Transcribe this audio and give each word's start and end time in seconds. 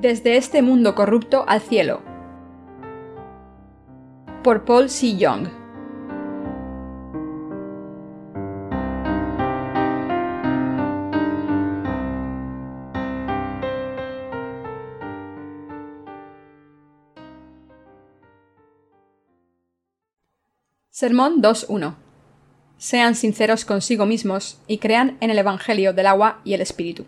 Desde 0.00 0.36
este 0.36 0.62
mundo 0.62 0.94
corrupto 0.94 1.44
al 1.48 1.60
cielo. 1.60 2.02
Por 4.44 4.64
Paul 4.64 4.88
C. 4.88 5.16
Young. 5.16 5.48
Sermón 20.90 21.42
2.1. 21.42 21.96
Sean 22.76 23.16
sinceros 23.16 23.64
consigo 23.64 24.06
mismos 24.06 24.60
y 24.68 24.78
crean 24.78 25.18
en 25.20 25.30
el 25.30 25.38
Evangelio 25.38 25.92
del 25.92 26.06
agua 26.06 26.40
y 26.44 26.54
el 26.54 26.60
Espíritu. 26.60 27.04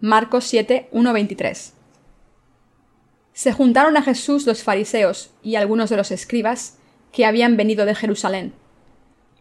Marcos 0.00 0.44
7, 0.44 0.88
23. 0.90 1.81
Se 3.32 3.52
juntaron 3.52 3.96
a 3.96 4.02
Jesús 4.02 4.46
los 4.46 4.62
fariseos 4.62 5.30
y 5.42 5.56
algunos 5.56 5.90
de 5.90 5.96
los 5.96 6.10
escribas 6.10 6.78
que 7.12 7.24
habían 7.24 7.56
venido 7.56 7.86
de 7.86 7.94
Jerusalén, 7.94 8.54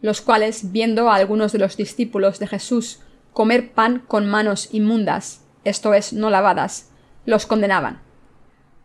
los 0.02 0.22
cuales, 0.22 0.72
viendo 0.72 1.10
a 1.10 1.16
algunos 1.16 1.52
de 1.52 1.60
los 1.60 1.78
discípulos 1.78 2.40
de 2.40 2.48
Jesús 2.48 3.00
comer 3.34 3.72
pan 3.74 4.04
con 4.08 4.30
manos 4.30 4.70
inmundas, 4.72 5.42
esto 5.64 5.94
es, 5.94 6.14
no 6.14 6.30
lavadas, 6.30 6.90
los 7.26 7.46
condenaban. 7.46 8.02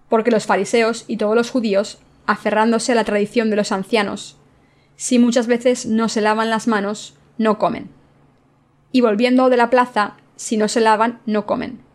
Porque 0.09 0.31
los 0.31 0.47
fariseos 0.47 1.05
y 1.07 1.17
todos 1.17 1.35
los 1.35 1.51
judíos, 1.51 1.99
aferrándose 2.27 2.93
a 2.93 2.95
la 2.95 3.05
tradición 3.05 3.51
de 3.51 3.57
los 3.57 3.73
ancianos, 3.73 4.37
si 4.97 5.19
muchas 5.19 5.47
veces 5.47 5.87
no 5.87 6.09
se 6.09 6.21
lavan 6.21 6.51
las 6.51 6.67
manos, 6.67 7.15
no 7.39 7.59
comen. 7.59 7.91
Y 8.93 9.01
volviendo 9.01 9.51
de 9.51 9.57
la 9.57 9.71
plaza, 9.71 10.17
si 10.37 10.57
no 10.57 10.69
se 10.69 10.81
lavan, 10.81 11.21
no 11.27 11.47
comen. 11.47 11.86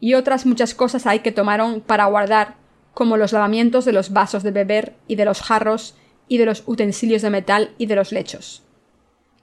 Y 0.00 0.14
otras 0.14 0.46
muchas 0.46 0.74
cosas 0.74 1.06
hay 1.06 1.20
que 1.20 1.32
tomaron 1.32 1.80
para 1.80 2.06
guardar, 2.06 2.56
como 2.94 3.16
los 3.16 3.32
lavamientos 3.32 3.84
de 3.84 3.92
los 3.92 4.12
vasos 4.12 4.42
de 4.42 4.50
beber 4.50 4.94
y 5.06 5.16
de 5.16 5.24
los 5.24 5.42
jarros 5.42 5.96
y 6.28 6.38
de 6.38 6.46
los 6.46 6.62
utensilios 6.66 7.22
de 7.22 7.30
metal 7.30 7.74
y 7.78 7.86
de 7.86 7.96
los 7.96 8.12
lechos. 8.12 8.62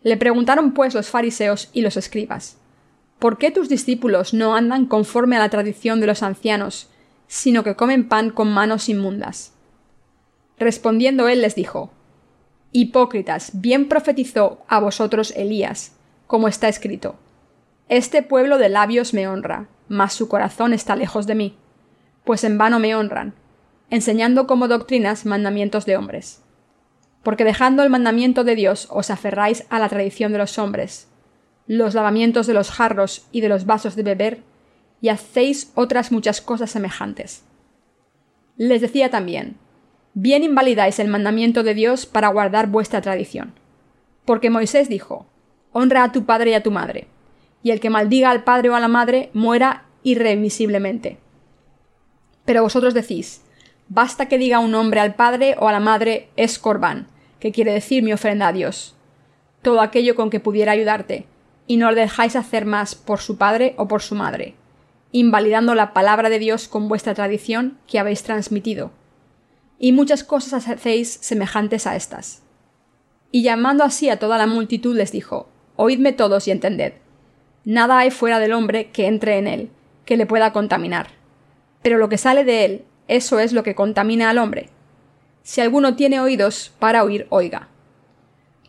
Le 0.02 0.18
preguntaron 0.18 0.74
pues 0.74 0.94
los 0.94 1.10
fariseos 1.10 1.70
y 1.72 1.82
los 1.82 1.96
escribas, 1.96 2.58
¿por 3.20 3.38
qué 3.38 3.52
tus 3.52 3.70
discípulos 3.70 4.34
no 4.34 4.56
andan 4.56 4.86
conforme 4.86 5.38
a 5.38 5.40
la 5.40 5.50
tradición 5.50 6.02
de 6.02 6.08
los 6.08 6.24
ancianos, 6.24 6.90
sino 7.28 7.64
que 7.64 7.76
comen 7.76 8.10
pan 8.10 8.32
con 8.32 8.52
manos 8.52 8.90
inmundas? 8.90 9.54
Respondiendo 10.58 11.28
él 11.28 11.42
les 11.42 11.56
dijo, 11.56 11.92
Hipócritas, 12.72 13.52
bien 13.54 13.88
profetizó 13.88 14.64
a 14.68 14.80
vosotros 14.80 15.32
Elías, 15.38 15.94
como 16.26 16.48
está 16.48 16.68
escrito. 16.68 17.16
Este 17.88 18.24
pueblo 18.24 18.58
de 18.58 18.70
labios 18.70 19.14
me 19.14 19.28
honra, 19.28 19.68
mas 19.88 20.14
su 20.14 20.28
corazón 20.28 20.74
está 20.74 20.96
lejos 20.96 21.28
de 21.28 21.36
mí, 21.36 21.58
pues 22.24 22.44
en 22.44 22.58
vano 22.58 22.80
me 22.80 22.96
honran, 22.96 23.34
enseñando 23.90 24.48
como 24.48 24.68
doctrinas 24.68 25.26
mandamientos 25.26 25.86
de 25.86 25.98
hombres. 25.98 26.42
Porque 27.22 27.44
dejando 27.44 27.84
el 27.84 27.90
mandamiento 27.90 28.44
de 28.44 28.56
Dios 28.56 28.88
os 28.90 29.10
aferráis 29.10 29.66
a 29.70 29.80
la 29.80 29.90
tradición 29.90 30.32
de 30.32 30.40
los 30.40 30.58
hombres, 30.58 31.08
los 31.68 31.94
lavamientos 31.94 32.48
de 32.48 32.54
los 32.54 32.72
jarros 32.72 33.28
y 33.32 33.42
de 33.42 33.50
los 33.50 33.66
vasos 33.66 33.96
de 33.96 34.04
beber, 34.04 34.44
y 35.02 35.10
hacéis 35.10 35.72
otras 35.76 36.12
muchas 36.12 36.42
cosas 36.42 36.72
semejantes. 36.72 37.44
Les 38.58 38.82
decía 38.82 39.10
también, 39.10 39.58
bien 40.14 40.44
invalidáis 40.44 41.00
el 41.00 41.08
mandamiento 41.08 41.64
de 41.64 41.74
Dios 41.74 42.06
para 42.06 42.30
guardar 42.30 42.68
vuestra 42.68 43.02
tradición. 43.02 43.54
Porque 44.26 44.50
Moisés 44.50 44.88
dijo, 44.90 45.26
Honra 45.72 46.04
a 46.04 46.12
tu 46.12 46.24
padre 46.26 46.52
y 46.52 46.54
a 46.54 46.64
tu 46.64 46.72
madre, 46.72 47.08
y 47.64 47.72
el 47.72 47.80
que 47.80 47.90
maldiga 47.90 48.30
al 48.30 48.44
padre 48.44 48.70
o 48.70 48.76
a 48.76 48.80
la 48.80 48.88
madre 48.88 49.30
muera 49.34 49.86
irremisiblemente. 50.04 51.18
Pero 52.46 52.62
vosotros 52.62 52.94
decís, 52.94 53.42
basta 53.88 54.28
que 54.28 54.38
diga 54.38 54.60
un 54.60 54.76
hombre 54.76 55.00
al 55.00 55.16
padre 55.16 55.56
o 55.58 55.68
a 55.68 55.72
la 55.72 55.80
madre 55.80 56.30
es 56.36 56.60
corbán, 56.60 57.08
que 57.40 57.52
quiere 57.52 57.72
decir 57.72 58.04
mi 58.04 58.14
ofrenda 58.14 58.50
a 58.50 58.54
Dios, 58.54 58.96
todo 59.62 59.82
aquello 59.82 60.16
con 60.16 60.30
que 60.30 60.40
pudiera 60.40 60.74
ayudarte, 60.74 61.26
y 61.66 61.78
no 61.78 61.90
le 61.92 62.02
dejáis 62.02 62.36
hacer 62.36 62.66
más 62.66 62.94
por 62.94 63.20
su 63.20 63.38
padre 63.38 63.74
o 63.78 63.88
por 63.88 64.02
su 64.02 64.14
madre, 64.14 64.56
invalidando 65.12 65.74
la 65.74 65.94
palabra 65.94 66.30
de 66.30 66.40
Dios 66.40 66.68
con 66.68 66.90
vuestra 66.90 67.14
tradición 67.14 67.78
que 67.88 67.98
habéis 68.00 68.24
transmitido 68.24 68.92
y 69.84 69.92
muchas 69.92 70.24
cosas 70.24 70.70
hacéis 70.70 71.20
semejantes 71.22 71.88
a 71.88 71.98
estas. 71.98 72.42
Y 73.32 73.44
llamando 73.44 73.84
así 73.84 74.10
a 74.10 74.18
toda 74.18 74.38
la 74.38 74.48
multitud 74.48 74.96
les 74.96 75.12
dijo, 75.12 75.50
Oídme 75.76 76.14
todos 76.14 76.48
y 76.48 76.52
entended. 76.52 76.94
Nada 77.66 78.00
hay 78.00 78.12
fuera 78.12 78.40
del 78.40 78.54
hombre 78.54 78.90
que 78.92 79.08
entre 79.08 79.38
en 79.38 79.48
él, 79.48 79.70
que 80.06 80.18
le 80.18 80.26
pueda 80.26 80.52
contaminar. 80.52 81.08
Pero 81.82 81.98
lo 81.98 82.10
que 82.10 82.18
sale 82.18 82.44
de 82.44 82.66
él, 82.66 82.86
eso 83.08 83.40
es 83.40 83.54
lo 83.54 83.64
que 83.64 83.76
contamina 83.76 84.30
al 84.30 84.38
hombre. 84.38 84.70
Si 85.44 85.62
alguno 85.62 85.96
tiene 85.96 86.20
oídos 86.20 86.74
para 86.80 87.04
oír, 87.04 87.28
oiga. 87.30 87.70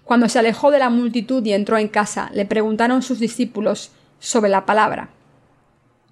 Cuando 0.05 0.29
se 0.29 0.39
alejó 0.39 0.71
de 0.71 0.79
la 0.79 0.91
multitud 0.91 1.45
y 1.45 1.53
entró 1.53 1.79
en 1.79 1.89
casa, 1.89 2.31
le 2.35 2.45
preguntaron 2.45 3.03
sus 3.03 3.19
discípulos 3.21 3.93
sobre 4.19 4.51
la 4.51 4.67
palabra. 4.67 5.11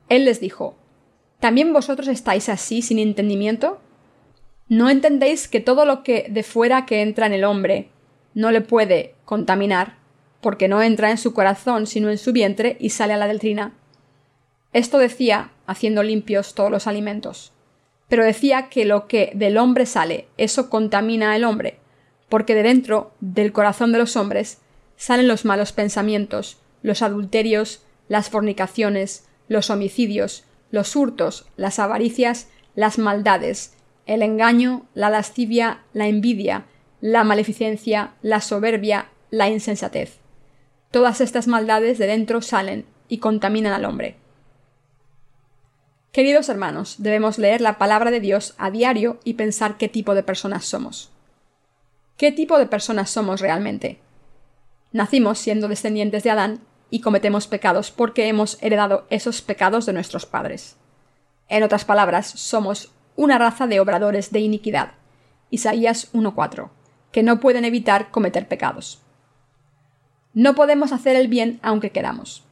Él 0.08 0.24
les 0.24 0.40
dijo, 0.40 0.76
¿También 1.40 1.72
vosotros 1.72 2.08
estáis 2.08 2.48
así 2.48 2.82
sin 2.82 2.98
entendimiento? 2.98 3.80
¿No 4.68 4.88
entendéis 4.88 5.48
que 5.48 5.60
todo 5.60 5.84
lo 5.84 6.02
que 6.02 6.26
de 6.30 6.42
fuera 6.44 6.86
que 6.86 7.02
entra 7.02 7.26
en 7.26 7.32
el 7.32 7.44
hombre 7.44 7.90
no 8.32 8.50
le 8.50 8.60
puede 8.60 9.14
contaminar, 9.24 9.96
porque 10.42 10.68
no 10.68 10.82
entra 10.82 11.10
en 11.10 11.16
su 11.16 11.32
corazón 11.32 11.86
sino 11.86 12.10
en 12.10 12.18
su 12.18 12.32
vientre 12.32 12.76
y 12.78 12.90
sale 12.90 13.14
a 13.14 13.16
la 13.16 13.28
deltrina? 13.28 13.72
Esto 14.74 14.98
decía, 14.98 15.50
haciendo 15.66 16.02
limpios 16.02 16.54
todos 16.54 16.70
los 16.70 16.86
alimentos. 16.86 17.52
Pero 18.08 18.24
decía 18.24 18.68
que 18.68 18.84
lo 18.84 19.06
que 19.06 19.32
del 19.34 19.56
hombre 19.56 19.86
sale, 19.86 20.28
eso 20.36 20.68
contamina 20.68 21.32
al 21.32 21.44
hombre, 21.44 21.78
porque 22.28 22.54
de 22.54 22.62
dentro 22.62 23.12
del 23.20 23.52
corazón 23.52 23.92
de 23.92 23.98
los 23.98 24.16
hombres 24.16 24.58
salen 24.96 25.28
los 25.28 25.44
malos 25.44 25.72
pensamientos, 25.72 26.58
los 26.82 27.02
adulterios, 27.02 27.82
las 28.08 28.28
fornicaciones, 28.28 29.26
los 29.48 29.70
homicidios, 29.70 30.44
los 30.70 30.96
hurtos, 30.96 31.46
las 31.56 31.78
avaricias, 31.78 32.48
las 32.74 32.98
maldades, 32.98 33.74
el 34.06 34.22
engaño, 34.22 34.86
la 34.94 35.10
lascivia, 35.10 35.82
la 35.92 36.06
envidia, 36.08 36.64
la 37.00 37.24
maleficencia, 37.24 38.14
la 38.22 38.40
soberbia, 38.40 39.08
la 39.30 39.48
insensatez. 39.48 40.21
Todas 40.92 41.22
estas 41.22 41.48
maldades 41.48 41.96
de 41.96 42.06
dentro 42.06 42.42
salen 42.42 42.84
y 43.08 43.16
contaminan 43.16 43.72
al 43.72 43.86
hombre. 43.86 44.16
Queridos 46.12 46.50
hermanos, 46.50 46.96
debemos 46.98 47.38
leer 47.38 47.62
la 47.62 47.78
palabra 47.78 48.10
de 48.10 48.20
Dios 48.20 48.54
a 48.58 48.70
diario 48.70 49.18
y 49.24 49.34
pensar 49.34 49.78
qué 49.78 49.88
tipo 49.88 50.14
de 50.14 50.22
personas 50.22 50.66
somos. 50.66 51.10
¿Qué 52.18 52.30
tipo 52.30 52.58
de 52.58 52.66
personas 52.66 53.08
somos 53.08 53.40
realmente? 53.40 54.00
Nacimos 54.92 55.38
siendo 55.38 55.66
descendientes 55.66 56.24
de 56.24 56.30
Adán 56.30 56.60
y 56.90 57.00
cometemos 57.00 57.46
pecados 57.46 57.90
porque 57.90 58.28
hemos 58.28 58.62
heredado 58.62 59.06
esos 59.08 59.40
pecados 59.40 59.86
de 59.86 59.94
nuestros 59.94 60.26
padres. 60.26 60.76
En 61.48 61.62
otras 61.62 61.86
palabras, 61.86 62.26
somos 62.26 62.92
una 63.16 63.38
raza 63.38 63.66
de 63.66 63.80
obradores 63.80 64.30
de 64.30 64.40
iniquidad. 64.40 64.92
Isaías 65.48 66.12
1.4, 66.12 66.68
que 67.12 67.22
no 67.22 67.40
pueden 67.40 67.64
evitar 67.64 68.10
cometer 68.10 68.46
pecados. 68.46 69.00
No 70.34 70.54
podemos 70.54 70.92
hacer 70.92 71.16
el 71.16 71.28
bien 71.28 71.58
aunque 71.62 71.90
queramos. 71.90 72.42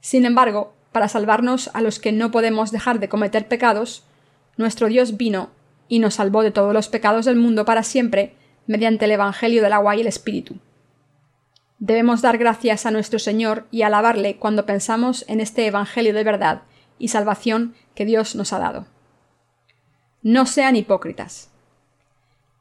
Sin 0.00 0.24
embargo, 0.24 0.74
para 0.92 1.08
salvarnos 1.08 1.70
a 1.74 1.80
los 1.80 1.98
que 1.98 2.12
no 2.12 2.30
podemos 2.30 2.70
dejar 2.70 3.00
de 3.00 3.08
cometer 3.08 3.48
pecados, 3.48 4.04
nuestro 4.56 4.88
Dios 4.88 5.16
vino 5.16 5.50
y 5.88 5.98
nos 5.98 6.14
salvó 6.14 6.42
de 6.42 6.50
todos 6.50 6.72
los 6.72 6.88
pecados 6.88 7.24
del 7.24 7.36
mundo 7.36 7.64
para 7.64 7.82
siempre 7.82 8.34
mediante 8.66 9.06
el 9.06 9.12
Evangelio 9.12 9.62
del 9.62 9.72
agua 9.72 9.96
y 9.96 10.00
el 10.00 10.06
Espíritu. 10.06 10.56
Debemos 11.78 12.22
dar 12.22 12.38
gracias 12.38 12.86
a 12.86 12.90
nuestro 12.90 13.18
Señor 13.18 13.66
y 13.70 13.82
alabarle 13.82 14.36
cuando 14.36 14.66
pensamos 14.66 15.24
en 15.28 15.40
este 15.40 15.66
Evangelio 15.66 16.12
de 16.12 16.24
verdad 16.24 16.62
y 16.98 17.08
salvación 17.08 17.74
que 17.94 18.04
Dios 18.04 18.34
nos 18.34 18.52
ha 18.52 18.58
dado. 18.58 18.86
No 20.22 20.46
sean 20.46 20.76
hipócritas. 20.76 21.50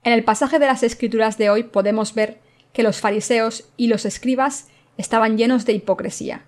En 0.04 0.14
el 0.14 0.24
pasaje 0.24 0.60
de 0.60 0.68
las 0.68 0.84
Escrituras 0.84 1.38
de 1.38 1.50
hoy 1.50 1.64
podemos 1.64 2.14
ver 2.14 2.40
que 2.74 2.84
los 2.84 3.00
fariseos 3.00 3.70
y 3.78 3.88
los 3.88 4.06
escribas 4.06 4.68
estaban 4.98 5.38
llenos 5.38 5.66
de 5.66 5.74
hipocresía. 5.74 6.44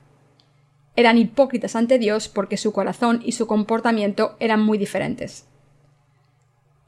Eran 0.96 1.18
hipócritas 1.18 1.76
ante 1.76 1.98
Dios 1.98 2.28
porque 2.28 2.58
su 2.58 2.74
corazón 2.74 3.22
y 3.24 3.32
su 3.34 3.48
comportamiento 3.48 4.36
eran 4.40 4.62
muy 4.62 4.78
diferentes. 4.78 5.46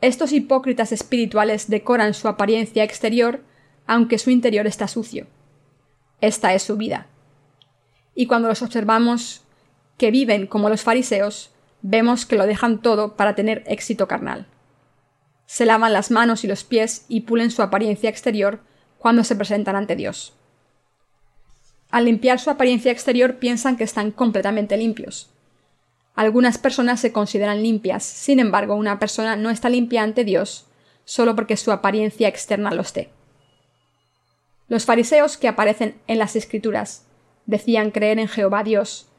Estos 0.01 0.31
hipócritas 0.31 0.91
espirituales 0.91 1.69
decoran 1.69 2.13
su 2.13 2.27
apariencia 2.27 2.83
exterior, 2.83 3.41
aunque 3.85 4.17
su 4.17 4.31
interior 4.31 4.65
está 4.65 4.87
sucio. 4.87 5.27
Esta 6.19 6.53
es 6.53 6.63
su 6.63 6.75
vida. 6.75 7.07
Y 8.15 8.25
cuando 8.25 8.47
los 8.47 8.61
observamos 8.61 9.43
que 9.97 10.11
viven 10.11 10.47
como 10.47 10.69
los 10.69 10.81
fariseos, 10.81 11.51
vemos 11.81 12.25
que 12.25 12.35
lo 12.35 12.47
dejan 12.47 12.81
todo 12.81 13.15
para 13.15 13.35
tener 13.35 13.63
éxito 13.67 14.07
carnal. 14.07 14.47
Se 15.45 15.65
lavan 15.65 15.93
las 15.93 16.11
manos 16.11 16.43
y 16.43 16.47
los 16.47 16.63
pies 16.63 17.05
y 17.07 17.21
pulen 17.21 17.51
su 17.51 17.61
apariencia 17.61 18.09
exterior 18.09 18.61
cuando 19.01 19.23
se 19.23 19.35
presentan 19.35 19.75
ante 19.75 19.95
Dios. 19.95 20.33
Al 21.89 22.05
limpiar 22.05 22.39
su 22.39 22.51
apariencia 22.51 22.91
exterior 22.91 23.37
piensan 23.37 23.75
que 23.75 23.83
están 23.83 24.11
completamente 24.11 24.77
limpios. 24.77 25.31
Algunas 26.13 26.59
personas 26.59 26.99
se 26.99 27.11
consideran 27.11 27.63
limpias, 27.63 28.03
sin 28.03 28.39
embargo, 28.39 28.75
una 28.75 28.99
persona 28.99 29.35
no 29.35 29.49
está 29.49 29.69
limpia 29.69 30.03
ante 30.03 30.23
Dios 30.23 30.67
solo 31.03 31.35
porque 31.35 31.57
su 31.57 31.71
apariencia 31.71 32.27
externa 32.27 32.71
lo 32.71 32.83
esté. 32.83 33.09
Los 34.67 34.85
fariseos 34.85 35.35
que 35.35 35.47
aparecen 35.47 35.95
en 36.05 36.19
las 36.19 36.35
Escrituras 36.35 37.07
decían 37.47 37.89
creer 37.89 38.19
en 38.19 38.27
Jehová 38.27 38.63
Dios, 38.63 39.09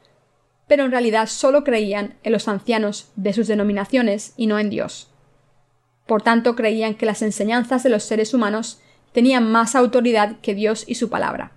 pero 0.65 0.85
en 0.85 0.91
realidad 0.91 1.27
solo 1.27 1.65
creían 1.65 2.15
en 2.23 2.31
los 2.31 2.47
ancianos 2.47 3.11
de 3.17 3.33
sus 3.33 3.47
denominaciones 3.47 4.33
y 4.37 4.47
no 4.47 4.59
en 4.59 4.69
Dios. 4.69 5.09
Por 6.07 6.21
tanto, 6.21 6.55
creían 6.55 6.95
que 6.95 7.05
las 7.05 7.21
enseñanzas 7.21 7.83
de 7.83 7.89
los 7.89 8.03
seres 8.03 8.33
humanos 8.33 8.79
tenían 9.13 9.49
más 9.49 9.75
autoridad 9.75 10.39
que 10.41 10.53
Dios 10.53 10.83
y 10.87 10.95
su 10.95 11.09
palabra. 11.09 11.51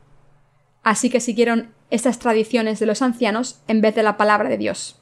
Así 0.83 1.11
que 1.11 1.21
siguieron 1.21 1.75
estas 1.91 2.19
tradiciones 2.19 2.79
de 2.79 2.87
los 2.87 3.03
ancianos 3.03 3.61
en 3.67 3.81
vez 3.81 3.95
de 3.95 4.03
la 4.03 4.17
palabra 4.17 4.49
de 4.49 4.59
Dios. 4.59 5.01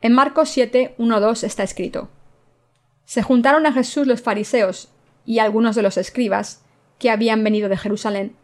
En 0.00 0.12
Marcos 0.12 0.50
7, 0.50 0.96
1-2 0.98 1.44
está 1.44 1.62
escrito: 1.62 2.10
Se 3.04 3.22
juntaron 3.22 3.66
a 3.66 3.72
Jesús 3.72 4.06
los 4.06 4.20
fariseos 4.20 4.90
y 5.24 5.38
algunos 5.38 5.76
de 5.76 5.82
los 5.82 5.96
escribas 5.96 6.62
que 6.98 7.10
habían 7.10 7.42
venido 7.42 7.68
de 7.68 7.76
Jerusalén, 7.76 8.36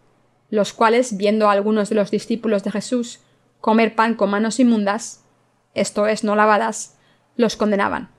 los 0.50 0.72
cuales, 0.72 1.16
viendo 1.16 1.48
a 1.48 1.52
algunos 1.52 1.88
de 1.88 1.96
los 1.96 2.10
discípulos 2.10 2.62
de 2.64 2.70
Jesús 2.70 3.20
comer 3.60 3.94
pan 3.94 4.14
con 4.14 4.30
manos 4.30 4.60
inmundas, 4.60 5.24
esto 5.74 6.06
es, 6.06 6.22
no 6.22 6.36
lavadas, 6.36 6.96
los 7.36 7.56
condenaban. 7.56 8.10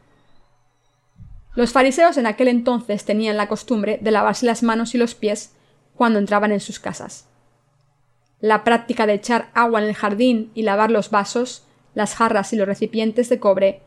Los 1.55 1.71
fariseos 1.71 2.17
en 2.17 2.27
aquel 2.27 2.49
entonces 2.49 3.05
tenían 3.05 3.37
la 3.37 3.47
costumbre 3.47 3.97
de 4.01 4.11
lavarse 4.11 4.45
las 4.45 4.61
manos 4.61 4.93
y 4.93 4.97
los 4.97 5.15
pies 5.15 5.53
cuando 5.95 6.19
entraban 6.19 6.51
en 6.51 6.59
sus 6.59 6.79
casas. 6.79 7.27
La 8.41 8.65
práctica 8.65 9.07
de 9.07 9.13
echar 9.13 9.49
agua 9.53 9.81
en 9.81 9.87
el 9.87 9.95
jardín 9.95 10.51
y 10.53 10.63
lavar 10.63 10.91
los 10.91 11.09
vasos, 11.09 11.63
las 11.93 12.13
jarras 12.13 12.51
y 12.51 12.57
los 12.57 12.67
recipientes 12.67 13.29
de 13.29 13.39
cobre 13.39 13.81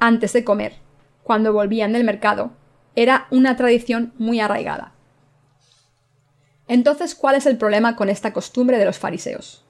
antes 0.00 0.32
de 0.32 0.42
comer, 0.42 0.74
cuando 1.22 1.52
volvían 1.52 1.92
del 1.92 2.02
mercado, 2.02 2.50
era 2.96 3.28
una 3.30 3.56
tradición 3.56 4.12
muy 4.18 4.40
arraigada. 4.40 4.92
Entonces, 6.66 7.14
¿cuál 7.14 7.36
es 7.36 7.46
el 7.46 7.56
problema 7.56 7.94
con 7.94 8.08
esta 8.08 8.32
costumbre 8.32 8.78
de 8.78 8.84
los 8.84 8.98
fariseos? 8.98 9.64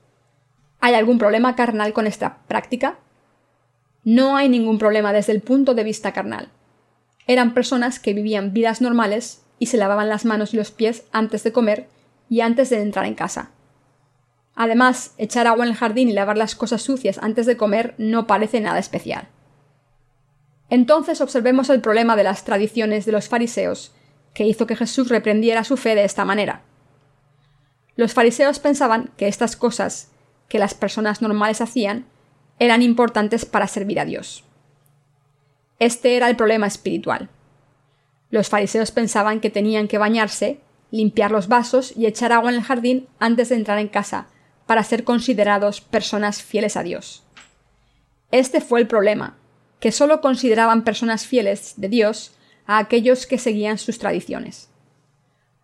¿Hay 0.81 0.95
algún 0.95 1.19
problema 1.19 1.55
carnal 1.55 1.93
con 1.93 2.07
esta 2.07 2.39
práctica? 2.49 2.99
No 4.05 4.37
hay 4.37 4.49
ningún 4.49 4.79
problema 4.79 5.13
desde 5.13 5.33
el 5.33 5.43
punto 5.43 5.75
de 5.75 5.85
vista 5.85 6.13
carnal. 6.13 6.49
Eran 7.33 7.55
personas 7.55 7.99
que 7.99 8.13
vivían 8.13 8.53
vidas 8.53 8.83
normales 8.83 9.41
y 9.59 9.69
se 9.69 9.79
lavaban 9.79 10.11
las 10.11 10.27
manos 10.27 10.53
y 10.53 10.59
los 10.59 10.71
pies 10.71 11.05
antes 11.13 11.43
de 11.43 11.51
comer 11.51 11.89
y 12.29 12.43
antes 12.43 12.69
de 12.69 12.83
entrar 12.83 13.07
en 13.07 13.15
casa. 13.15 13.53
Además, 14.55 15.15
echar 15.17 15.47
agua 15.47 15.65
en 15.65 15.71
el 15.71 15.77
jardín 15.79 16.11
y 16.11 16.13
lavar 16.13 16.37
las 16.37 16.55
cosas 16.55 16.83
sucias 16.83 17.17
antes 17.23 17.47
de 17.47 17.57
comer 17.57 17.95
no 17.97 18.27
parece 18.27 18.61
nada 18.61 18.79
especial. 18.79 19.29
Entonces 20.69 21.23
observemos 21.23 21.71
el 21.71 21.81
problema 21.81 22.17
de 22.17 22.25
las 22.25 22.45
tradiciones 22.45 23.07
de 23.07 23.13
los 23.13 23.31
fariseos, 23.31 23.95
que 24.35 24.45
hizo 24.45 24.67
que 24.67 24.77
Jesús 24.77 25.09
reprendiera 25.09 25.65
su 25.65 25.79
fe 25.79 25.95
de 25.95 26.05
esta 26.05 26.27
manera. 26.27 26.61
Los 27.97 28.13
fariseos 28.13 28.59
pensaban 28.59 29.11
que 29.17 29.27
estas 29.27 29.57
cosas 29.57 30.11
que 30.51 30.59
las 30.59 30.75
personas 30.75 31.23
normales 31.23 31.63
hacían 31.63 32.05
eran 32.59 32.83
importantes 32.83 33.47
para 33.47 33.69
servir 33.69 34.01
a 34.01 34.05
Dios. 34.05 34.45
Este 35.83 36.17
era 36.17 36.31
el 36.31 36.37
problema 36.37 36.69
espiritual. 36.69 37.29
Los 38.31 38.49
fariseos 38.49 38.93
pensaban 38.93 39.41
que 39.41 39.51
tenían 39.51 39.89
que 39.89 39.99
bañarse, 39.99 40.61
limpiar 40.93 41.33
los 41.33 41.49
vasos 41.49 41.93
y 41.97 42.07
echar 42.07 42.31
agua 42.31 42.51
en 42.51 42.59
el 42.59 42.63
jardín 42.63 43.09
antes 43.19 43.49
de 43.49 43.57
entrar 43.57 43.81
en 43.81 43.89
casa, 43.89 44.29
para 44.67 44.85
ser 44.85 45.03
considerados 45.03 45.81
personas 45.81 46.41
fieles 46.41 46.77
a 46.77 46.85
Dios. 46.85 47.25
Este 48.31 48.61
fue 48.61 48.79
el 48.79 48.87
problema, 48.87 49.37
que 49.81 49.91
solo 49.91 50.21
consideraban 50.21 50.85
personas 50.85 51.27
fieles 51.27 51.75
de 51.77 51.89
Dios 51.89 52.37
a 52.65 52.79
aquellos 52.79 53.27
que 53.27 53.39
seguían 53.39 53.79
sus 53.79 53.99
tradiciones. 53.99 54.71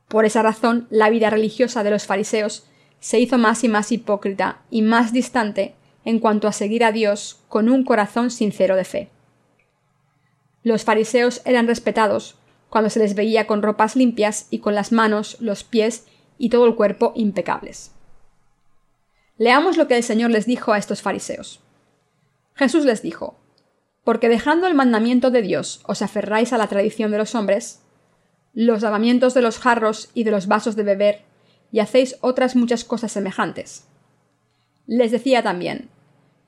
Por 0.08 0.24
esa 0.24 0.42
razón, 0.42 0.88
la 0.90 1.10
vida 1.10 1.30
religiosa 1.30 1.84
de 1.84 1.92
los 1.92 2.06
fariseos 2.06 2.66
se 2.98 3.20
hizo 3.20 3.38
más 3.38 3.62
y 3.62 3.68
más 3.68 3.92
hipócrita 3.92 4.62
y 4.68 4.82
más 4.82 5.12
distante 5.12 5.76
en 6.04 6.18
cuanto 6.18 6.48
a 6.48 6.52
seguir 6.52 6.82
a 6.82 6.90
Dios 6.90 7.38
con 7.48 7.68
un 7.68 7.84
corazón 7.84 8.32
sincero 8.32 8.74
de 8.74 8.84
fe. 8.84 9.10
Los 10.68 10.84
fariseos 10.84 11.40
eran 11.46 11.66
respetados 11.66 12.34
cuando 12.68 12.90
se 12.90 12.98
les 12.98 13.14
veía 13.14 13.46
con 13.46 13.62
ropas 13.62 13.96
limpias 13.96 14.48
y 14.50 14.58
con 14.58 14.74
las 14.74 14.92
manos, 14.92 15.38
los 15.40 15.64
pies 15.64 16.04
y 16.36 16.50
todo 16.50 16.66
el 16.66 16.74
cuerpo 16.74 17.14
impecables. 17.16 17.92
Leamos 19.38 19.78
lo 19.78 19.88
que 19.88 19.96
el 19.96 20.02
Señor 20.02 20.30
les 20.30 20.44
dijo 20.44 20.74
a 20.74 20.76
estos 20.76 21.00
fariseos. 21.00 21.60
Jesús 22.54 22.84
les 22.84 23.00
dijo, 23.00 23.38
Porque 24.04 24.28
dejando 24.28 24.66
el 24.66 24.74
mandamiento 24.74 25.30
de 25.30 25.40
Dios 25.40 25.80
os 25.86 26.02
aferráis 26.02 26.52
a 26.52 26.58
la 26.58 26.66
tradición 26.66 27.10
de 27.12 27.16
los 27.16 27.34
hombres, 27.34 27.80
los 28.52 28.82
lavamientos 28.82 29.32
de 29.32 29.40
los 29.40 29.58
jarros 29.58 30.10
y 30.12 30.24
de 30.24 30.32
los 30.32 30.48
vasos 30.48 30.76
de 30.76 30.82
beber 30.82 31.22
y 31.72 31.80
hacéis 31.80 32.18
otras 32.20 32.56
muchas 32.56 32.84
cosas 32.84 33.10
semejantes. 33.10 33.88
Les 34.86 35.12
decía 35.12 35.42
también, 35.42 35.88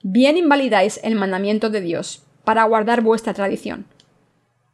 bien 0.02 0.36
invalidáis 0.36 1.00
el 1.04 1.14
mandamiento 1.14 1.70
de 1.70 1.80
Dios 1.80 2.22
para 2.44 2.64
guardar 2.64 3.00
vuestra 3.00 3.32
tradición. 3.32 3.86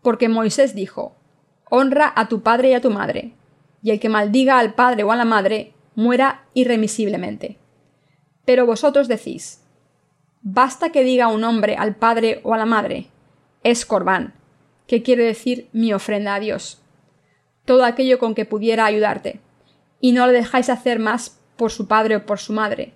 Porque 0.03 0.29
Moisés 0.29 0.75
dijo, 0.75 1.17
honra 1.71 2.13
a 2.15 2.29
tu 2.29 2.43
padre 2.43 2.71
y 2.71 2.75
a 2.75 2.81
tu 2.81 2.91
madre, 2.91 3.35
y 3.83 3.91
el 3.91 4.01
que 4.01 4.09
maldiga 4.09 4.59
al 4.59 4.75
padre 4.75 5.03
o 5.05 5.13
a 5.13 5.17
la 5.17 5.25
madre 5.25 5.73
muera 5.95 6.45
irremisiblemente. 6.55 7.59
Pero 8.45 8.67
vosotros 8.67 9.09
decís, 9.09 9.63
basta 10.43 10.91
que 10.91 11.03
diga 11.03 11.29
un 11.29 11.43
hombre 11.45 11.77
al 11.77 11.97
padre 11.97 12.41
o 12.45 12.55
a 12.55 12.59
la 12.59 12.67
madre, 12.67 13.09
es 13.63 13.85
corbán, 13.85 14.35
que 14.87 15.03
quiere 15.03 15.25
decir 15.25 15.69
mi 15.73 15.93
ofrenda 15.93 16.35
a 16.35 16.41
Dios, 16.41 16.83
todo 17.65 17.85
aquello 17.85 18.19
con 18.19 18.35
que 18.35 18.45
pudiera 18.45 18.87
ayudarte 18.87 19.41
y 20.01 20.13
no 20.13 20.27
le 20.27 20.33
dejáis 20.35 20.69
hacer 20.69 20.99
más 20.99 21.41
por 21.57 21.73
su 21.73 21.89
padre 21.89 22.17
o 22.17 22.27
por 22.27 22.39
su 22.39 22.53
madre, 22.53 22.93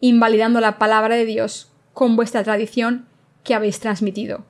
invalidando 0.00 0.60
la 0.60 0.78
palabra 0.78 1.16
de 1.16 1.24
Dios 1.24 1.72
con 1.92 2.16
vuestra 2.16 2.44
tradición 2.44 3.06
que 3.42 3.54
habéis 3.54 3.80
transmitido. 3.80 4.44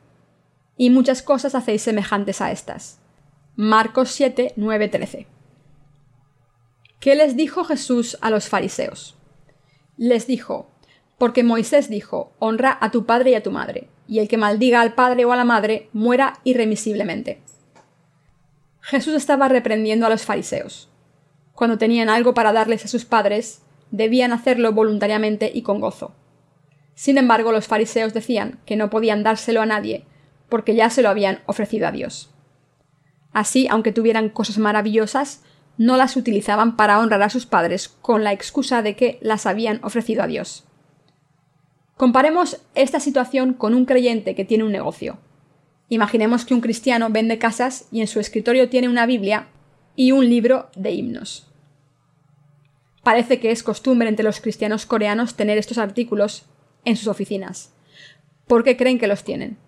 Y 0.76 0.90
muchas 0.90 1.22
cosas 1.22 1.54
hacéis 1.54 1.82
semejantes 1.82 2.40
a 2.40 2.50
estas. 2.50 2.98
Marcos 3.56 4.10
7, 4.10 4.54
9, 4.56 4.88
13. 4.88 5.26
¿Qué 7.00 7.14
les 7.14 7.36
dijo 7.36 7.64
Jesús 7.64 8.18
a 8.20 8.30
los 8.30 8.48
fariseos? 8.48 9.16
Les 9.96 10.26
dijo, 10.26 10.70
porque 11.18 11.44
Moisés 11.44 11.88
dijo, 11.88 12.32
honra 12.38 12.76
a 12.80 12.90
tu 12.90 13.06
padre 13.06 13.30
y 13.30 13.34
a 13.34 13.42
tu 13.42 13.50
madre, 13.50 13.88
y 14.08 14.18
el 14.18 14.28
que 14.28 14.38
maldiga 14.38 14.80
al 14.80 14.94
padre 14.94 15.24
o 15.24 15.32
a 15.32 15.36
la 15.36 15.44
madre 15.44 15.88
muera 15.92 16.40
irremisiblemente. 16.44 17.40
Jesús 18.80 19.14
estaba 19.14 19.48
reprendiendo 19.48 20.06
a 20.06 20.10
los 20.10 20.24
fariseos 20.24 20.88
cuando 21.54 21.78
tenían 21.78 22.08
algo 22.08 22.34
para 22.34 22.52
darles 22.52 22.84
a 22.84 22.88
sus 22.88 23.04
padres, 23.04 23.62
debían 23.90 24.32
hacerlo 24.32 24.72
voluntariamente 24.72 25.50
y 25.54 25.62
con 25.62 25.80
gozo. 25.80 26.12
Sin 26.94 27.16
embargo, 27.16 27.52
los 27.52 27.68
fariseos 27.68 28.12
decían 28.12 28.60
que 28.66 28.76
no 28.76 28.90
podían 28.90 29.22
dárselo 29.22 29.62
a 29.62 29.66
nadie, 29.66 30.04
porque 30.48 30.74
ya 30.74 30.90
se 30.90 31.02
lo 31.02 31.08
habían 31.08 31.40
ofrecido 31.46 31.86
a 31.86 31.92
Dios. 31.92 32.30
Así, 33.32 33.66
aunque 33.68 33.92
tuvieran 33.92 34.28
cosas 34.28 34.58
maravillosas, 34.58 35.42
no 35.76 35.96
las 35.96 36.16
utilizaban 36.16 36.76
para 36.76 37.00
honrar 37.00 37.22
a 37.22 37.30
sus 37.30 37.46
padres 37.46 37.88
con 37.88 38.22
la 38.22 38.32
excusa 38.32 38.82
de 38.82 38.94
que 38.94 39.18
las 39.20 39.46
habían 39.46 39.80
ofrecido 39.82 40.22
a 40.22 40.26
Dios. 40.26 40.64
Comparemos 41.96 42.60
esta 42.74 43.00
situación 43.00 43.54
con 43.54 43.74
un 43.74 43.84
creyente 43.84 44.34
que 44.34 44.44
tiene 44.44 44.64
un 44.64 44.72
negocio. 44.72 45.18
Imaginemos 45.88 46.44
que 46.44 46.54
un 46.54 46.60
cristiano 46.60 47.08
vende 47.10 47.38
casas 47.38 47.86
y 47.90 48.00
en 48.00 48.06
su 48.06 48.20
escritorio 48.20 48.68
tiene 48.68 48.88
una 48.88 49.06
Biblia 49.06 49.48
y 49.96 50.12
un 50.12 50.28
libro 50.28 50.70
de 50.74 50.92
himnos. 50.92 51.46
Parece 53.02 53.38
que 53.38 53.50
es 53.50 53.62
costumbre 53.62 54.08
entre 54.08 54.24
los 54.24 54.40
cristianos 54.40 54.86
coreanos 54.86 55.34
tener 55.34 55.58
estos 55.58 55.78
artículos 55.78 56.46
en 56.84 56.96
sus 56.96 57.06
oficinas. 57.06 57.72
¿Por 58.46 58.64
qué 58.64 58.76
creen 58.76 58.98
que 58.98 59.06
los 59.06 59.24
tienen? 59.24 59.58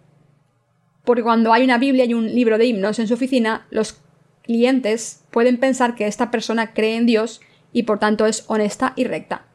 Porque 1.07 1.23
cuando 1.23 1.53
hay 1.53 1.63
una 1.63 1.79
Biblia 1.79 2.05
y 2.05 2.15
un 2.15 2.35
libro 2.35 2.59
de 2.59 2.67
himnos 2.67 2.99
en 2.99 3.07
su 3.07 3.15
oficina, 3.15 3.65
los 3.71 4.01
clientes 4.43 5.23
pueden 5.31 5.57
pensar 5.57 5.95
que 5.95 6.09
esta 6.09 6.33
persona 6.33 6.75
cree 6.75 6.97
en 6.97 7.07
Dios 7.07 7.41
y 7.73 7.85
por 7.85 8.01
tanto 8.01 8.27
es 8.27 8.45
honesta 8.49 8.93
y 8.97 9.05
recta. 9.05 9.47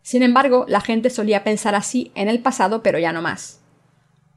Sin 0.00 0.22
embargo, 0.22 0.64
la 0.68 0.80
gente 0.80 1.10
solía 1.10 1.44
pensar 1.44 1.74
así 1.74 2.10
en 2.14 2.28
el 2.28 2.40
pasado, 2.40 2.82
pero 2.82 2.98
ya 2.98 3.12
no 3.12 3.20
más. 3.20 3.60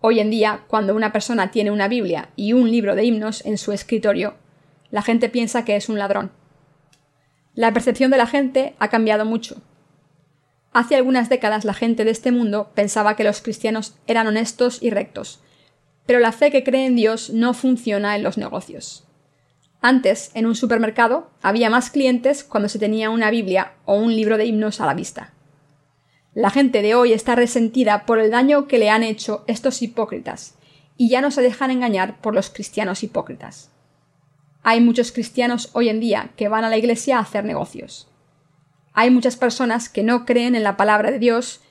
Hoy 0.02 0.20
en 0.20 0.30
día, 0.30 0.66
cuando 0.68 0.94
una 0.94 1.14
persona 1.14 1.52
tiene 1.52 1.72
una 1.72 1.88
Biblia 1.88 2.30
y 2.36 2.52
un 2.52 2.70
libro 2.70 2.96
de 2.96 3.06
himnos 3.06 3.46
en 3.46 3.58
su 3.58 3.72
escritorio, 3.72 4.36
la 4.92 5.02
gente 5.02 5.30
piensa 5.30 5.64
que 5.64 5.78
es 5.78 5.88
un 5.88 5.98
ladrón. 5.98 6.32
La 7.54 7.72
percepción 7.72 8.12
de 8.12 8.18
la 8.18 8.28
gente 8.28 8.76
ha 8.80 8.90
cambiado 8.90 9.24
mucho. 9.24 9.62
Hace 10.74 10.98
algunas 10.98 11.30
décadas 11.30 11.64
la 11.64 11.74
gente 11.74 12.04
de 12.04 12.12
este 12.12 12.34
mundo 12.34 12.72
pensaba 12.76 13.16
que 13.16 13.24
los 13.24 13.42
cristianos 13.42 13.96
eran 14.06 14.28
honestos 14.28 14.84
y 14.84 14.90
rectos, 14.90 15.40
pero 16.06 16.20
la 16.20 16.32
fe 16.32 16.52
que 16.52 16.64
cree 16.64 16.86
en 16.86 16.96
Dios 16.96 17.30
no 17.30 17.54
funciona 17.54 18.16
en 18.16 18.24
los 18.24 18.38
negocios. 18.38 19.06
Antes, 19.82 20.32
en 20.34 20.46
un 20.46 20.56
supermercado, 20.56 21.30
había 21.42 21.70
más 21.70 21.90
clientes 21.90 22.44
cuando 22.44 22.70
se 22.70 22.80
tenía 22.80 23.10
una 23.10 23.30
Biblia 23.30 23.74
o 23.86 23.96
un 23.96 24.16
libro 24.16 24.38
de 24.38 24.46
himnos 24.46 24.82
a 24.82 24.86
la 24.86 24.94
vista. 24.94 25.34
La 26.34 26.50
gente 26.50 26.82
de 26.82 26.96
hoy 26.96 27.14
está 27.14 27.36
resentida 27.36 28.06
por 28.06 28.20
el 28.20 28.32
daño 28.32 28.68
que 28.68 28.78
le 28.78 28.90
han 28.90 29.04
hecho 29.04 29.44
estos 29.48 29.82
hipócritas, 29.82 30.56
y 30.98 31.10
ya 31.10 31.22
no 31.22 31.32
se 31.32 31.42
dejan 31.42 31.72
engañar 31.72 32.20
por 32.22 32.34
los 32.34 32.50
cristianos 32.50 33.04
hipócritas. 33.04 33.72
Hay 34.64 34.82
muchos 34.82 35.12
cristianos 35.12 35.70
hoy 35.74 35.90
en 35.90 36.00
día 36.00 36.32
que 36.36 36.48
van 36.48 36.64
a 36.64 36.70
la 36.70 36.78
iglesia 36.78 37.18
a 37.18 37.22
hacer 37.22 37.46
negocios. 37.46 38.08
Hay 38.94 39.12
muchas 39.12 39.36
personas 39.36 39.90
que 39.90 40.04
no 40.04 40.26
creen 40.26 40.56
en 40.56 40.64
la 40.64 40.78
palabra 40.78 41.12
de 41.12 41.20
Dios 41.20 41.62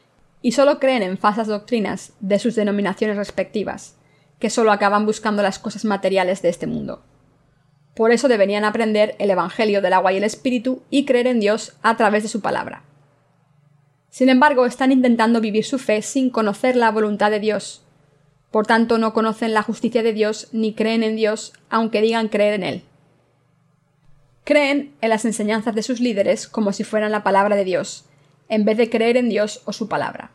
y 0.42 0.52
solo 0.52 0.78
creen 0.78 1.02
en 1.02 1.18
falsas 1.18 1.48
doctrinas 1.48 2.12
de 2.20 2.38
sus 2.38 2.54
denominaciones 2.54 3.16
respectivas, 3.16 3.96
que 4.44 4.50
solo 4.50 4.72
acaban 4.72 5.06
buscando 5.06 5.42
las 5.42 5.58
cosas 5.58 5.86
materiales 5.86 6.42
de 6.42 6.50
este 6.50 6.66
mundo. 6.66 7.02
Por 7.94 8.12
eso 8.12 8.28
deberían 8.28 8.66
aprender 8.66 9.16
el 9.18 9.30
Evangelio 9.30 9.80
del 9.80 9.94
agua 9.94 10.12
y 10.12 10.18
el 10.18 10.24
Espíritu 10.24 10.82
y 10.90 11.06
creer 11.06 11.28
en 11.28 11.40
Dios 11.40 11.72
a 11.80 11.96
través 11.96 12.24
de 12.24 12.28
su 12.28 12.42
palabra. 12.42 12.82
Sin 14.10 14.28
embargo, 14.28 14.66
están 14.66 14.92
intentando 14.92 15.40
vivir 15.40 15.64
su 15.64 15.78
fe 15.78 16.02
sin 16.02 16.28
conocer 16.28 16.76
la 16.76 16.90
voluntad 16.90 17.30
de 17.30 17.40
Dios. 17.40 17.86
Por 18.50 18.66
tanto, 18.66 18.98
no 18.98 19.14
conocen 19.14 19.54
la 19.54 19.62
justicia 19.62 20.02
de 20.02 20.12
Dios 20.12 20.48
ni 20.52 20.74
creen 20.74 21.02
en 21.02 21.16
Dios, 21.16 21.54
aunque 21.70 22.02
digan 22.02 22.28
creer 22.28 22.52
en 22.52 22.64
Él. 22.64 22.82
Creen 24.44 24.92
en 25.00 25.08
las 25.08 25.24
enseñanzas 25.24 25.74
de 25.74 25.82
sus 25.82 26.00
líderes 26.00 26.48
como 26.48 26.74
si 26.74 26.84
fueran 26.84 27.12
la 27.12 27.22
palabra 27.22 27.56
de 27.56 27.64
Dios, 27.64 28.04
en 28.50 28.66
vez 28.66 28.76
de 28.76 28.90
creer 28.90 29.16
en 29.16 29.30
Dios 29.30 29.62
o 29.64 29.72
su 29.72 29.88
palabra. 29.88 30.32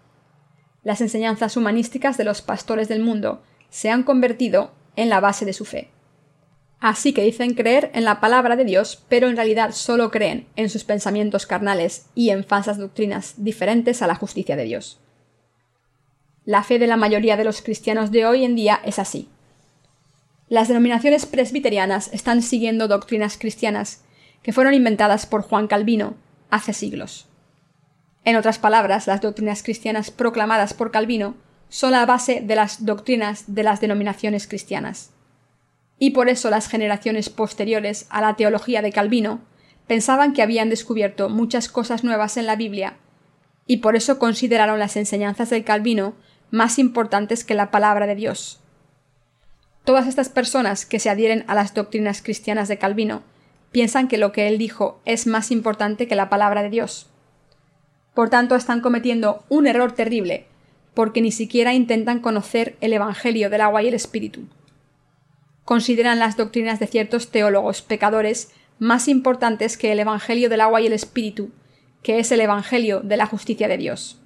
Las 0.84 1.00
enseñanzas 1.00 1.56
humanísticas 1.58 2.18
de 2.18 2.24
los 2.24 2.42
pastores 2.42 2.88
del 2.88 3.04
mundo 3.04 3.44
se 3.70 3.90
han 3.90 4.04
convertido 4.04 4.72
en 4.96 5.10
la 5.10 5.20
base 5.20 5.46
de 5.46 5.54
su 5.54 5.66
fe. 5.66 5.90
Así 6.80 7.12
que 7.12 7.24
dicen 7.24 7.56
creer 7.56 7.92
en 7.94 8.06
la 8.06 8.22
palabra 8.22 8.56
de 8.56 8.64
Dios, 8.64 9.04
pero 9.10 9.28
en 9.28 9.36
realidad 9.36 9.72
solo 9.72 10.12
creen 10.12 10.48
en 10.56 10.70
sus 10.70 10.86
pensamientos 10.86 11.46
carnales 11.46 12.08
y 12.16 12.30
en 12.30 12.46
falsas 12.46 12.78
doctrinas 12.78 13.34
diferentes 13.38 14.02
a 14.02 14.08
la 14.08 14.16
justicia 14.16 14.56
de 14.56 14.64
Dios. 14.64 15.00
La 16.46 16.64
fe 16.64 16.80
de 16.80 16.88
la 16.88 16.96
mayoría 16.96 17.36
de 17.36 17.44
los 17.44 17.62
cristianos 17.62 18.12
de 18.12 18.26
hoy 18.26 18.46
en 18.46 18.56
día 18.56 18.80
es 18.86 18.98
así. 18.98 19.28
Las 20.48 20.68
denominaciones 20.68 21.26
presbiterianas 21.26 22.10
están 22.14 22.42
siguiendo 22.42 22.88
doctrinas 22.88 23.38
cristianas 23.38 24.04
que 24.42 24.54
fueron 24.54 24.74
inventadas 24.74 25.26
por 25.26 25.44
Juan 25.44 25.68
Calvino 25.68 26.16
hace 26.50 26.74
siglos. 26.74 27.28
En 28.24 28.36
otras 28.36 28.58
palabras, 28.58 29.06
las 29.06 29.22
doctrinas 29.22 29.64
cristianas 29.64 30.12
proclamadas 30.12 30.74
por 30.74 30.92
Calvino 30.92 31.36
son 31.70 31.92
la 31.92 32.06
base 32.06 32.42
de 32.42 32.56
las 32.56 32.86
doctrinas 32.86 33.46
de 33.48 33.64
las 33.64 33.80
denominaciones 33.80 34.48
cristianas 34.48 35.12
y 36.00 36.12
por 36.12 36.30
eso 36.30 36.50
las 36.50 36.68
generaciones 36.68 37.30
posteriores 37.30 38.08
a 38.10 38.22
la 38.22 38.36
teología 38.36 38.82
de 38.82 38.92
Calvino 38.92 39.42
pensaban 39.86 40.34
que 40.34 40.42
habían 40.42 40.70
descubierto 40.70 41.30
muchas 41.30 41.68
cosas 41.68 42.04
nuevas 42.04 42.38
en 42.38 42.46
la 42.46 42.56
Biblia, 42.56 42.96
y 43.68 43.78
por 43.78 43.96
eso 43.96 44.18
consideraron 44.18 44.80
las 44.80 44.96
enseñanzas 44.96 45.50
del 45.50 45.66
Calvino 45.66 46.14
más 46.52 46.80
importantes 46.80 47.44
que 47.44 47.54
la 47.54 47.70
palabra 47.70 48.08
de 48.08 48.16
Dios. 48.16 48.60
Todas 49.84 50.08
estas 50.08 50.30
personas 50.30 50.86
que 50.86 51.00
se 51.00 51.10
adhieren 51.10 51.44
a 51.48 51.56
las 51.56 51.74
doctrinas 51.74 52.22
cristianas 52.22 52.68
de 52.68 52.78
Calvino 52.78 53.22
piensan 53.72 54.08
que 54.08 54.18
lo 54.18 54.32
que 54.32 54.48
él 54.48 54.58
dijo 54.58 55.00
es 55.06 55.28
más 55.28 55.52
importante 55.52 56.08
que 56.08 56.16
la 56.16 56.30
palabra 56.30 56.64
de 56.64 56.70
Dios. 56.70 57.08
Por 58.14 58.30
tanto, 58.30 58.56
están 58.56 58.82
cometiendo 58.82 59.44
un 59.50 59.68
error 59.68 59.92
terrible, 59.92 60.48
porque 60.93 61.22
ni 61.22 61.31
siquiera 61.31 61.74
intentan 61.74 62.19
conocer 62.19 62.77
el 62.81 62.93
Evangelio 62.93 63.50
del 63.50 63.62
agua 63.62 63.84
y 63.84 63.88
el 63.88 63.93
Espíritu 63.93 64.48
consideran 65.69 66.17
las 66.17 66.36
doctrinas 66.36 66.79
de 66.79 66.88
ciertos 66.88 67.29
teólogos 67.29 67.84
pecadores 67.84 68.50
más 68.79 69.08
importantes 69.08 69.77
que 69.77 69.91
el 69.91 70.00
Evangelio 70.00 70.50
del 70.50 70.62
agua 70.62 70.81
y 70.81 70.88
el 70.88 70.93
Espíritu, 70.93 71.51
que 72.01 72.17
es 72.17 72.31
el 72.31 72.41
Evangelio 72.41 73.01
de 73.01 73.17
la 73.17 73.27
justicia 73.27 73.67
de 73.67 73.77
Dios. 73.77 74.19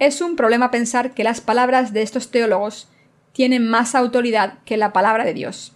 Es 0.00 0.20
un 0.20 0.34
problema 0.34 0.72
pensar 0.72 1.14
que 1.14 1.22
las 1.22 1.40
palabras 1.40 1.92
de 1.92 2.02
estos 2.02 2.32
teólogos 2.32 2.88
tienen 3.32 3.70
más 3.70 3.94
autoridad 3.94 4.54
que 4.64 4.76
la 4.76 4.92
palabra 4.92 5.24
de 5.24 5.34
Dios. 5.34 5.72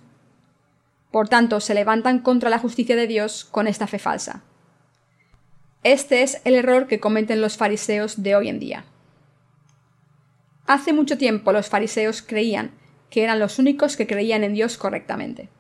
Por 1.13 1.29
tanto, 1.29 1.61
se 1.61 1.75
levantan 1.75 2.19
contra 2.19 2.51
la 2.51 2.59
justicia 2.59 2.97
de 2.97 3.07
Dios 3.07 3.45
con 3.45 3.69
esta 3.69 3.87
fe 3.87 4.01
falsa. 4.01 4.43
Este 5.85 6.25
es 6.25 6.43
el 6.45 6.57
error 6.57 6.89
que 6.89 6.99
cometen 6.99 7.41
los 7.41 7.57
fariseos 7.57 8.25
de 8.25 8.35
hoy 8.35 8.49
en 8.49 8.59
día. 8.59 8.87
Hace 10.73 10.95
mucho 10.95 11.19
tiempo 11.19 11.53
los 11.53 11.69
fariseos 11.69 12.23
creían 12.23 12.71
que 13.11 13.23
eran 13.23 13.39
los 13.39 13.59
únicos 13.59 13.95
que 13.99 14.07
creían 14.07 14.43
en 14.43 14.55
Dios 14.55 14.79
correctamente. 14.79 15.51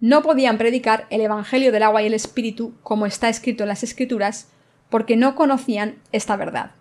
No 0.00 0.24
podían 0.24 0.58
predicar 0.58 1.06
el 1.10 1.20
Evangelio 1.20 1.70
del 1.70 1.84
agua 1.84 2.02
y 2.02 2.06
el 2.06 2.14
Espíritu 2.14 2.74
como 2.82 3.06
está 3.06 3.28
escrito 3.28 3.62
en 3.62 3.68
las 3.68 3.84
Escrituras 3.84 4.48
porque 4.88 5.16
no 5.16 5.36
conocían 5.36 6.02
esta 6.10 6.34
verdad. 6.34 6.72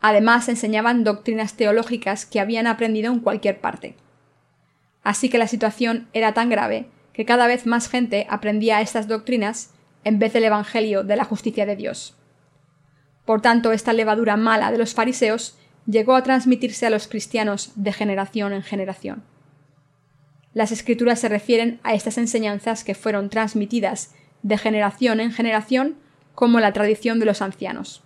Además 0.00 0.48
enseñaban 0.48 1.02
doctrinas 1.02 1.54
teológicas 1.54 2.26
que 2.26 2.38
habían 2.38 2.68
aprendido 2.68 3.12
en 3.12 3.18
cualquier 3.18 3.60
parte. 3.60 3.96
Así 5.02 5.30
que 5.30 5.38
la 5.38 5.48
situación 5.48 6.06
era 6.12 6.32
tan 6.32 6.48
grave 6.48 6.86
que 7.12 7.24
cada 7.24 7.48
vez 7.48 7.66
más 7.66 7.88
gente 7.88 8.28
aprendía 8.30 8.82
estas 8.82 9.08
doctrinas 9.08 9.70
en 10.04 10.20
vez 10.20 10.32
del 10.32 10.44
Evangelio 10.44 11.02
de 11.02 11.16
la 11.16 11.24
justicia 11.24 11.66
de 11.66 11.74
Dios. 11.74 12.16
Por 13.24 13.40
tanto, 13.40 13.72
esta 13.72 13.92
levadura 13.92 14.36
mala 14.36 14.70
de 14.70 14.78
los 14.78 14.94
fariseos 14.94 15.58
llegó 15.86 16.14
a 16.14 16.22
transmitirse 16.22 16.86
a 16.86 16.90
los 16.90 17.08
cristianos 17.08 17.72
de 17.74 17.92
generación 17.92 18.52
en 18.52 18.62
generación. 18.62 19.22
Las 20.54 20.70
escrituras 20.70 21.20
se 21.20 21.28
refieren 21.28 21.80
a 21.82 21.94
estas 21.94 22.18
enseñanzas 22.18 22.84
que 22.84 22.94
fueron 22.94 23.30
transmitidas 23.30 24.14
de 24.42 24.58
generación 24.58 25.20
en 25.20 25.32
generación 25.32 25.96
como 26.34 26.60
la 26.60 26.72
tradición 26.72 27.18
de 27.18 27.26
los 27.26 27.42
ancianos. 27.42 28.02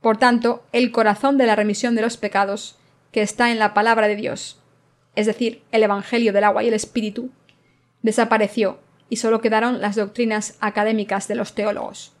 Por 0.00 0.16
tanto, 0.16 0.64
el 0.72 0.90
corazón 0.90 1.38
de 1.38 1.46
la 1.46 1.54
remisión 1.54 1.94
de 1.94 2.02
los 2.02 2.16
pecados, 2.16 2.78
que 3.12 3.22
está 3.22 3.52
en 3.52 3.58
la 3.58 3.72
palabra 3.72 4.08
de 4.08 4.16
Dios, 4.16 4.60
es 5.14 5.26
decir, 5.26 5.62
el 5.70 5.82
Evangelio 5.82 6.32
del 6.32 6.44
agua 6.44 6.64
y 6.64 6.68
el 6.68 6.74
Espíritu, 6.74 7.30
desapareció 8.02 8.80
y 9.08 9.16
solo 9.16 9.40
quedaron 9.40 9.80
las 9.80 9.94
doctrinas 9.94 10.56
académicas 10.60 11.28
de 11.28 11.34
los 11.34 11.54
teólogos. 11.54 12.12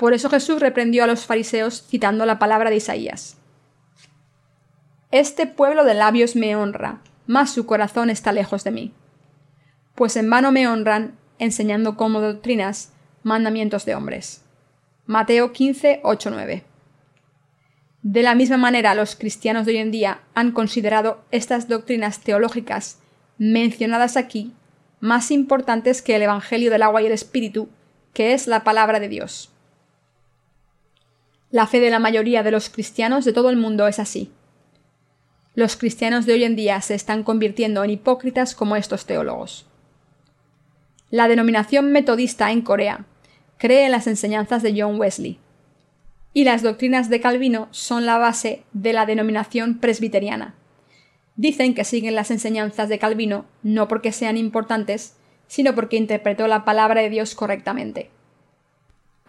Por 0.00 0.14
eso 0.14 0.30
Jesús 0.30 0.60
reprendió 0.60 1.04
a 1.04 1.06
los 1.06 1.26
fariseos 1.26 1.84
citando 1.86 2.24
la 2.24 2.38
palabra 2.38 2.70
de 2.70 2.76
Isaías. 2.76 3.36
Este 5.10 5.46
pueblo 5.46 5.84
de 5.84 5.92
labios 5.92 6.36
me 6.36 6.56
honra, 6.56 7.02
mas 7.26 7.50
su 7.50 7.66
corazón 7.66 8.08
está 8.08 8.32
lejos 8.32 8.64
de 8.64 8.70
mí. 8.70 8.94
Pues 9.94 10.16
en 10.16 10.30
vano 10.30 10.52
me 10.52 10.66
honran, 10.66 11.18
enseñando 11.38 11.98
como 11.98 12.22
doctrinas 12.22 12.94
mandamientos 13.24 13.84
de 13.84 13.94
hombres. 13.94 14.42
Mateo 15.04 15.52
15, 15.52 16.00
8, 16.02 16.30
9. 16.30 16.64
De 18.00 18.22
la 18.22 18.34
misma 18.34 18.56
manera, 18.56 18.94
los 18.94 19.16
cristianos 19.16 19.66
de 19.66 19.72
hoy 19.72 19.78
en 19.80 19.90
día 19.90 20.22
han 20.32 20.52
considerado 20.52 21.22
estas 21.30 21.68
doctrinas 21.68 22.20
teológicas 22.20 23.00
mencionadas 23.36 24.16
aquí 24.16 24.54
más 24.98 25.30
importantes 25.30 26.00
que 26.00 26.16
el 26.16 26.22
Evangelio 26.22 26.70
del 26.70 26.84
agua 26.84 27.02
y 27.02 27.06
el 27.06 27.12
Espíritu, 27.12 27.68
que 28.14 28.32
es 28.32 28.46
la 28.46 28.64
palabra 28.64 28.98
de 28.98 29.10
Dios. 29.10 29.49
La 31.52 31.66
fe 31.66 31.80
de 31.80 31.90
la 31.90 31.98
mayoría 31.98 32.44
de 32.44 32.52
los 32.52 32.70
cristianos 32.70 33.24
de 33.24 33.32
todo 33.32 33.50
el 33.50 33.56
mundo 33.56 33.88
es 33.88 33.98
así. 33.98 34.30
Los 35.54 35.76
cristianos 35.76 36.24
de 36.24 36.34
hoy 36.34 36.44
en 36.44 36.54
día 36.54 36.80
se 36.80 36.94
están 36.94 37.24
convirtiendo 37.24 37.82
en 37.82 37.90
hipócritas 37.90 38.54
como 38.54 38.76
estos 38.76 39.04
teólogos. 39.04 39.66
La 41.10 41.26
denominación 41.26 41.90
metodista 41.90 42.52
en 42.52 42.62
Corea 42.62 43.04
cree 43.58 43.86
en 43.86 43.90
las 43.90 44.06
enseñanzas 44.06 44.62
de 44.62 44.80
John 44.80 45.00
Wesley, 45.00 45.40
y 46.32 46.44
las 46.44 46.62
doctrinas 46.62 47.10
de 47.10 47.20
Calvino 47.20 47.66
son 47.72 48.06
la 48.06 48.16
base 48.16 48.62
de 48.72 48.92
la 48.92 49.04
denominación 49.04 49.80
presbiteriana. 49.80 50.54
Dicen 51.34 51.74
que 51.74 51.82
siguen 51.82 52.14
las 52.14 52.30
enseñanzas 52.30 52.88
de 52.88 53.00
Calvino 53.00 53.44
no 53.64 53.88
porque 53.88 54.12
sean 54.12 54.36
importantes, 54.36 55.16
sino 55.48 55.74
porque 55.74 55.96
interpretó 55.96 56.46
la 56.46 56.64
palabra 56.64 57.00
de 57.00 57.10
Dios 57.10 57.34
correctamente 57.34 58.08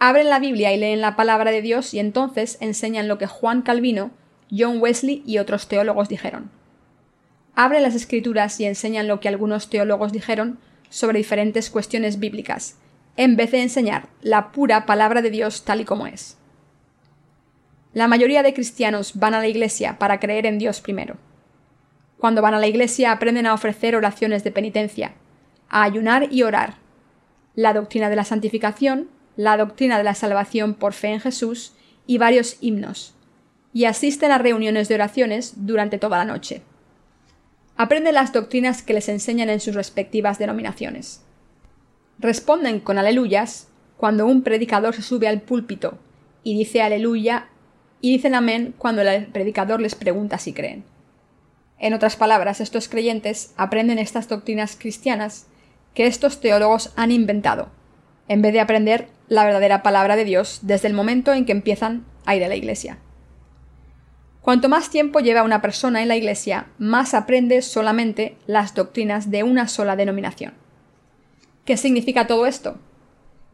abren 0.04 0.28
la 0.28 0.40
Biblia 0.40 0.72
y 0.72 0.78
leen 0.78 1.00
la 1.00 1.14
palabra 1.14 1.52
de 1.52 1.62
Dios 1.62 1.94
y 1.94 2.00
entonces 2.00 2.58
enseñan 2.60 3.06
lo 3.06 3.18
que 3.18 3.28
Juan 3.28 3.62
Calvino, 3.62 4.10
John 4.50 4.78
Wesley 4.80 5.22
y 5.24 5.38
otros 5.38 5.68
teólogos 5.68 6.08
dijeron. 6.08 6.50
Abren 7.54 7.84
las 7.84 7.94
escrituras 7.94 8.58
y 8.58 8.64
enseñan 8.64 9.06
lo 9.06 9.20
que 9.20 9.28
algunos 9.28 9.70
teólogos 9.70 10.10
dijeron 10.10 10.58
sobre 10.90 11.18
diferentes 11.18 11.70
cuestiones 11.70 12.18
bíblicas, 12.18 12.78
en 13.16 13.36
vez 13.36 13.52
de 13.52 13.62
enseñar 13.62 14.08
la 14.22 14.50
pura 14.50 14.86
palabra 14.86 15.22
de 15.22 15.30
Dios 15.30 15.64
tal 15.64 15.82
y 15.82 15.84
como 15.84 16.08
es. 16.08 16.36
La 17.92 18.08
mayoría 18.08 18.42
de 18.42 18.54
cristianos 18.54 19.12
van 19.20 19.34
a 19.34 19.38
la 19.38 19.46
iglesia 19.46 20.00
para 20.00 20.18
creer 20.18 20.46
en 20.46 20.58
Dios 20.58 20.80
primero. 20.80 21.16
Cuando 22.18 22.42
van 22.42 22.54
a 22.54 22.58
la 22.58 22.66
iglesia 22.66 23.12
aprenden 23.12 23.46
a 23.46 23.54
ofrecer 23.54 23.94
oraciones 23.94 24.42
de 24.42 24.50
penitencia, 24.50 25.12
a 25.68 25.84
ayunar 25.84 26.26
y 26.32 26.42
orar, 26.42 26.74
la 27.54 27.72
doctrina 27.72 28.10
de 28.10 28.16
la 28.16 28.24
santificación, 28.24 29.08
la 29.36 29.56
doctrina 29.56 29.98
de 29.98 30.04
la 30.04 30.14
salvación 30.14 30.74
por 30.74 30.92
fe 30.92 31.08
en 31.08 31.20
Jesús 31.20 31.72
y 32.06 32.18
varios 32.18 32.56
himnos, 32.60 33.14
y 33.72 33.84
asisten 33.84 34.30
a 34.30 34.38
reuniones 34.38 34.88
de 34.88 34.94
oraciones 34.96 35.54
durante 35.56 35.98
toda 35.98 36.18
la 36.18 36.24
noche. 36.24 36.62
Aprenden 37.76 38.14
las 38.14 38.32
doctrinas 38.32 38.82
que 38.82 38.92
les 38.92 39.08
enseñan 39.08 39.48
en 39.48 39.60
sus 39.60 39.74
respectivas 39.74 40.38
denominaciones. 40.38 41.22
Responden 42.18 42.80
con 42.80 42.98
aleluyas 42.98 43.68
cuando 43.96 44.26
un 44.26 44.42
predicador 44.42 44.94
se 44.94 45.02
sube 45.02 45.26
al 45.26 45.40
púlpito 45.40 45.98
y 46.44 46.56
dice 46.56 46.82
aleluya 46.82 47.48
y 48.00 48.12
dicen 48.12 48.34
amén 48.34 48.74
cuando 48.76 49.02
el 49.02 49.26
predicador 49.26 49.80
les 49.80 49.94
pregunta 49.94 50.38
si 50.38 50.52
creen. 50.52 50.84
En 51.78 51.94
otras 51.94 52.16
palabras, 52.16 52.60
estos 52.60 52.88
creyentes 52.88 53.54
aprenden 53.56 53.98
estas 53.98 54.28
doctrinas 54.28 54.76
cristianas 54.78 55.46
que 55.94 56.06
estos 56.06 56.40
teólogos 56.40 56.92
han 56.96 57.10
inventado, 57.10 57.70
en 58.28 58.42
vez 58.42 58.52
de 58.52 58.60
aprender 58.60 59.08
la 59.28 59.44
verdadera 59.44 59.82
palabra 59.82 60.16
de 60.16 60.24
Dios 60.24 60.60
desde 60.62 60.88
el 60.88 60.94
momento 60.94 61.32
en 61.32 61.44
que 61.44 61.52
empiezan 61.52 62.04
a 62.26 62.36
ir 62.36 62.44
a 62.44 62.48
la 62.48 62.56
iglesia. 62.56 62.98
Cuanto 64.42 64.68
más 64.68 64.90
tiempo 64.90 65.20
lleva 65.20 65.44
una 65.44 65.62
persona 65.62 66.02
en 66.02 66.08
la 66.08 66.16
iglesia, 66.16 66.66
más 66.78 67.14
aprende 67.14 67.62
solamente 67.62 68.36
las 68.46 68.74
doctrinas 68.74 69.30
de 69.30 69.44
una 69.44 69.68
sola 69.68 69.94
denominación. 69.94 70.54
¿Qué 71.64 71.76
significa 71.76 72.26
todo 72.26 72.46
esto? 72.46 72.76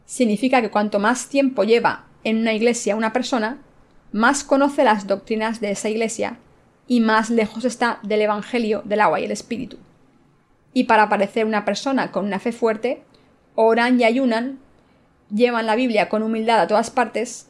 Significa 0.05 0.61
que 0.61 0.71
cuanto 0.71 0.97
más 0.97 1.29
tiempo 1.29 1.63
lleva 1.63 2.05
en 2.23 2.37
una 2.37 2.53
iglesia 2.53 2.95
una 2.95 3.13
persona, 3.13 3.59
más 4.11 4.43
conoce 4.43 4.83
las 4.83 5.05
doctrinas 5.05 5.61
de 5.61 5.71
esa 5.71 5.89
iglesia 5.89 6.37
y 6.87 7.01
más 7.01 7.29
lejos 7.29 7.65
está 7.65 7.99
del 8.01 8.21
Evangelio 8.21 8.81
del 8.83 9.01
agua 9.01 9.19
y 9.19 9.25
el 9.25 9.31
Espíritu. 9.31 9.77
Y 10.73 10.85
para 10.85 11.07
parecer 11.07 11.45
una 11.45 11.65
persona 11.65 12.11
con 12.11 12.25
una 12.25 12.39
fe 12.39 12.51
fuerte, 12.51 13.03
oran 13.55 13.99
y 13.99 14.03
ayunan, 14.03 14.59
llevan 15.33 15.65
la 15.65 15.75
Biblia 15.75 16.09
con 16.09 16.23
humildad 16.23 16.59
a 16.59 16.67
todas 16.67 16.89
partes, 16.89 17.47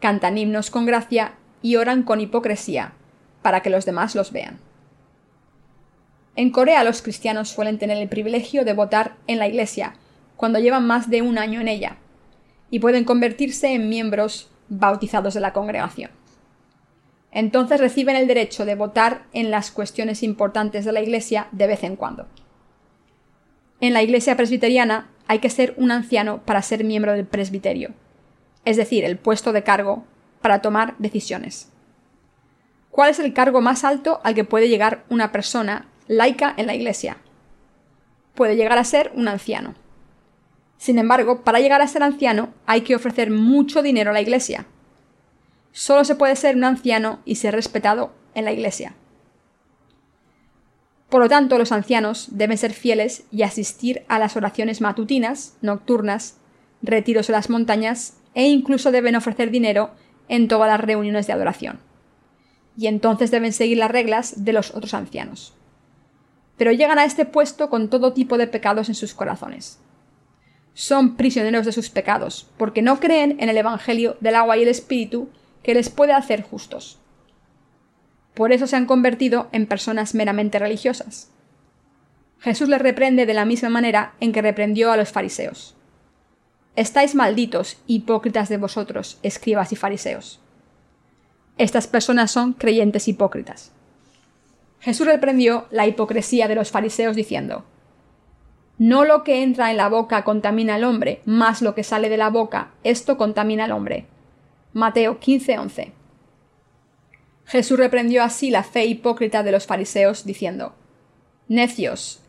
cantan 0.00 0.38
himnos 0.38 0.70
con 0.70 0.86
gracia 0.86 1.34
y 1.62 1.76
oran 1.76 2.02
con 2.02 2.20
hipocresía, 2.20 2.92
para 3.42 3.60
que 3.60 3.70
los 3.70 3.84
demás 3.84 4.14
los 4.14 4.32
vean. 4.32 4.58
En 6.36 6.50
Corea 6.50 6.84
los 6.84 7.00
cristianos 7.00 7.48
suelen 7.48 7.78
tener 7.78 7.96
el 7.96 8.08
privilegio 8.08 8.64
de 8.64 8.74
votar 8.74 9.16
en 9.26 9.38
la 9.38 9.48
iglesia 9.48 9.94
cuando 10.36 10.58
llevan 10.58 10.86
más 10.86 11.08
de 11.08 11.22
un 11.22 11.38
año 11.38 11.60
en 11.60 11.68
ella, 11.68 11.96
y 12.70 12.80
pueden 12.80 13.04
convertirse 13.04 13.72
en 13.72 13.88
miembros 13.88 14.50
bautizados 14.68 15.34
de 15.34 15.40
la 15.40 15.52
congregación. 15.52 16.10
Entonces 17.30 17.80
reciben 17.80 18.16
el 18.16 18.26
derecho 18.26 18.64
de 18.64 18.74
votar 18.74 19.24
en 19.32 19.50
las 19.50 19.70
cuestiones 19.70 20.22
importantes 20.22 20.84
de 20.84 20.92
la 20.92 21.02
Iglesia 21.02 21.48
de 21.52 21.66
vez 21.66 21.84
en 21.84 21.96
cuando. 21.96 22.26
En 23.80 23.92
la 23.92 24.02
Iglesia 24.02 24.36
presbiteriana 24.36 25.10
hay 25.28 25.38
que 25.40 25.50
ser 25.50 25.74
un 25.76 25.90
anciano 25.90 26.42
para 26.42 26.62
ser 26.62 26.84
miembro 26.84 27.12
del 27.12 27.26
presbiterio, 27.26 27.90
es 28.64 28.76
decir, 28.76 29.04
el 29.04 29.16
puesto 29.16 29.52
de 29.52 29.62
cargo 29.62 30.04
para 30.40 30.60
tomar 30.62 30.94
decisiones. 30.98 31.70
¿Cuál 32.90 33.10
es 33.10 33.18
el 33.18 33.32
cargo 33.32 33.60
más 33.60 33.84
alto 33.84 34.20
al 34.24 34.34
que 34.34 34.44
puede 34.44 34.68
llegar 34.68 35.04
una 35.10 35.32
persona 35.32 35.86
laica 36.08 36.54
en 36.56 36.66
la 36.66 36.74
Iglesia? 36.74 37.18
Puede 38.34 38.56
llegar 38.56 38.78
a 38.78 38.84
ser 38.84 39.12
un 39.14 39.28
anciano. 39.28 39.74
Sin 40.78 40.98
embargo, 40.98 41.42
para 41.42 41.60
llegar 41.60 41.82
a 41.82 41.88
ser 41.88 42.02
anciano 42.02 42.54
hay 42.66 42.82
que 42.82 42.94
ofrecer 42.94 43.30
mucho 43.30 43.82
dinero 43.82 44.10
a 44.10 44.12
la 44.14 44.20
Iglesia. 44.20 44.66
Solo 45.72 46.04
se 46.04 46.14
puede 46.14 46.36
ser 46.36 46.56
un 46.56 46.64
anciano 46.64 47.20
y 47.24 47.34
ser 47.34 47.54
respetado 47.54 48.12
en 48.34 48.44
la 48.44 48.52
Iglesia. 48.52 48.94
Por 51.08 51.20
lo 51.20 51.28
tanto, 51.28 51.58
los 51.58 51.72
ancianos 51.72 52.28
deben 52.32 52.58
ser 52.58 52.72
fieles 52.72 53.24
y 53.30 53.42
asistir 53.42 54.04
a 54.08 54.18
las 54.18 54.36
oraciones 54.36 54.80
matutinas, 54.80 55.56
nocturnas, 55.62 56.36
retiros 56.82 57.28
en 57.28 57.34
las 57.34 57.48
montañas 57.48 58.14
e 58.34 58.48
incluso 58.48 58.90
deben 58.90 59.16
ofrecer 59.16 59.50
dinero 59.50 59.90
en 60.28 60.48
todas 60.48 60.68
las 60.68 60.80
reuniones 60.80 61.26
de 61.26 61.32
adoración. 61.32 61.78
Y 62.76 62.88
entonces 62.88 63.30
deben 63.30 63.52
seguir 63.52 63.78
las 63.78 63.90
reglas 63.90 64.44
de 64.44 64.52
los 64.52 64.74
otros 64.74 64.94
ancianos. 64.94 65.54
Pero 66.56 66.72
llegan 66.72 66.98
a 66.98 67.04
este 67.04 67.24
puesto 67.24 67.70
con 67.70 67.88
todo 67.88 68.12
tipo 68.12 68.36
de 68.36 68.46
pecados 68.46 68.88
en 68.88 68.94
sus 68.94 69.14
corazones 69.14 69.78
son 70.76 71.16
prisioneros 71.16 71.64
de 71.64 71.72
sus 71.72 71.88
pecados, 71.88 72.46
porque 72.58 72.82
no 72.82 73.00
creen 73.00 73.38
en 73.40 73.48
el 73.48 73.56
Evangelio 73.56 74.18
del 74.20 74.34
agua 74.34 74.58
y 74.58 74.62
el 74.62 74.68
Espíritu 74.68 75.30
que 75.62 75.72
les 75.72 75.88
puede 75.88 76.12
hacer 76.12 76.42
justos. 76.42 76.98
Por 78.36 78.52
eso 78.52 78.66
se 78.66 78.76
han 78.76 78.84
convertido 78.84 79.48
en 79.52 79.64
personas 79.64 80.14
meramente 80.14 80.58
religiosas. 80.58 81.30
Jesús 82.38 82.68
les 82.68 82.82
reprende 82.82 83.24
de 83.24 83.32
la 83.32 83.46
misma 83.46 83.70
manera 83.70 84.12
en 84.20 84.32
que 84.32 84.42
reprendió 84.42 84.92
a 84.92 84.98
los 84.98 85.10
fariseos. 85.10 85.74
Estáis 86.76 87.14
malditos, 87.14 87.78
hipócritas 87.86 88.50
de 88.50 88.58
vosotros, 88.58 89.18
escribas 89.22 89.72
y 89.72 89.76
fariseos. 89.76 90.38
Estas 91.56 91.86
personas 91.86 92.30
son 92.30 92.52
creyentes 92.52 93.08
hipócritas. 93.08 93.72
Jesús 94.80 95.06
reprendió 95.06 95.66
la 95.70 95.86
hipocresía 95.86 96.46
de 96.46 96.56
los 96.56 96.70
fariseos 96.70 97.16
diciendo, 97.16 97.64
no 98.76 99.06
lo 99.06 99.24
que 99.24 99.42
entra 99.42 99.70
en 99.70 99.78
la 99.78 99.88
boca 99.88 100.24
contamina 100.24 100.74
al 100.74 100.84
hombre, 100.84 101.22
más 101.24 101.62
lo 101.62 101.74
que 101.74 101.84
sale 101.84 102.10
de 102.10 102.18
la 102.18 102.28
boca, 102.28 102.72
esto 102.84 103.16
contamina 103.16 103.64
al 103.64 103.72
hombre. 103.72 104.04
Mateo 104.74 105.20
15:11. 105.20 105.92
Jesús 107.46 107.78
reprendió 107.78 108.24
así 108.24 108.50
la 108.50 108.64
fe 108.64 108.86
hipócrita 108.86 109.42
de 109.42 109.52
los 109.52 109.66
fariseos, 109.66 110.24
diciendo 110.24 110.74
Necios, 111.48 112.20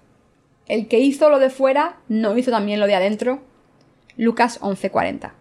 ¿el 0.67 0.87
que 0.87 0.99
hizo 0.99 1.29
lo 1.29 1.39
de 1.39 1.49
fuera 1.49 1.97
no 2.07 2.37
hizo 2.37 2.51
también 2.51 2.79
lo 2.79 2.85
de 2.85 2.95
adentro? 2.95 3.41
Lucas 4.15 4.59
11:40. 4.61 5.33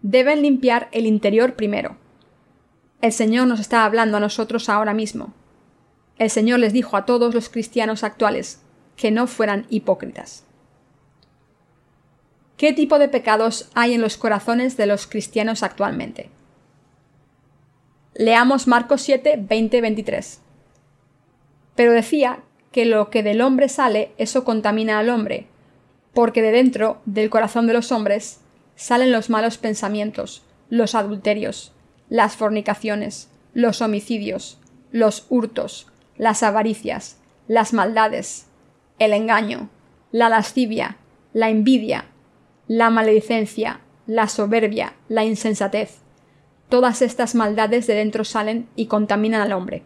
Deben 0.00 0.42
limpiar 0.42 0.88
el 0.92 1.06
interior 1.06 1.54
primero. 1.54 1.96
El 3.00 3.12
Señor 3.12 3.48
nos 3.48 3.58
está 3.58 3.84
hablando 3.84 4.16
a 4.16 4.20
nosotros 4.20 4.68
ahora 4.68 4.94
mismo. 4.94 5.32
El 6.18 6.30
Señor 6.30 6.60
les 6.60 6.72
dijo 6.72 6.96
a 6.96 7.04
todos 7.04 7.34
los 7.34 7.48
cristianos 7.48 8.04
actuales 8.04 8.60
que 8.96 9.10
no 9.10 9.26
fueran 9.26 9.66
hipócritas. 9.70 10.44
¿Qué 12.56 12.72
tipo 12.72 12.98
de 12.98 13.08
pecados 13.08 13.70
hay 13.74 13.94
en 13.94 14.00
los 14.00 14.16
corazones 14.16 14.76
de 14.76 14.86
los 14.86 15.06
cristianos 15.06 15.62
actualmente? 15.62 16.30
Leamos 18.18 18.66
Marcos 18.66 19.02
7, 19.02 19.38
20, 19.48 19.80
23. 19.80 20.40
Pero 21.76 21.92
decía 21.92 22.40
que 22.72 22.84
lo 22.84 23.10
que 23.10 23.22
del 23.22 23.40
hombre 23.40 23.68
sale, 23.68 24.10
eso 24.18 24.42
contamina 24.42 24.98
al 24.98 25.08
hombre, 25.08 25.46
porque 26.14 26.42
de 26.42 26.50
dentro 26.50 27.00
del 27.04 27.30
corazón 27.30 27.68
de 27.68 27.74
los 27.74 27.92
hombres 27.92 28.40
salen 28.74 29.12
los 29.12 29.30
malos 29.30 29.56
pensamientos, 29.56 30.42
los 30.68 30.96
adulterios, 30.96 31.72
las 32.08 32.34
fornicaciones, 32.34 33.30
los 33.54 33.82
homicidios, 33.82 34.58
los 34.90 35.26
hurtos, 35.28 35.86
las 36.16 36.42
avaricias, 36.42 37.18
las 37.46 37.72
maldades, 37.72 38.46
el 38.98 39.12
engaño, 39.12 39.70
la 40.10 40.28
lascivia, 40.28 40.96
la 41.32 41.50
envidia, 41.50 42.06
la 42.66 42.90
maledicencia, 42.90 43.80
la 44.08 44.26
soberbia, 44.26 44.94
la 45.08 45.24
insensatez. 45.24 46.00
Todas 46.68 47.02
estas 47.02 47.34
maldades 47.34 47.86
de 47.86 47.94
dentro 47.94 48.24
salen 48.24 48.68
y 48.76 48.86
contaminan 48.86 49.40
al 49.40 49.52
hombre. 49.52 49.82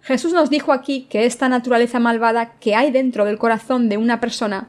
Jesús 0.00 0.32
nos 0.32 0.50
dijo 0.50 0.72
aquí 0.72 1.06
que 1.08 1.26
esta 1.26 1.48
naturaleza 1.48 2.00
malvada 2.00 2.54
que 2.58 2.74
hay 2.74 2.90
dentro 2.90 3.24
del 3.24 3.38
corazón 3.38 3.88
de 3.88 3.96
una 3.96 4.20
persona 4.20 4.68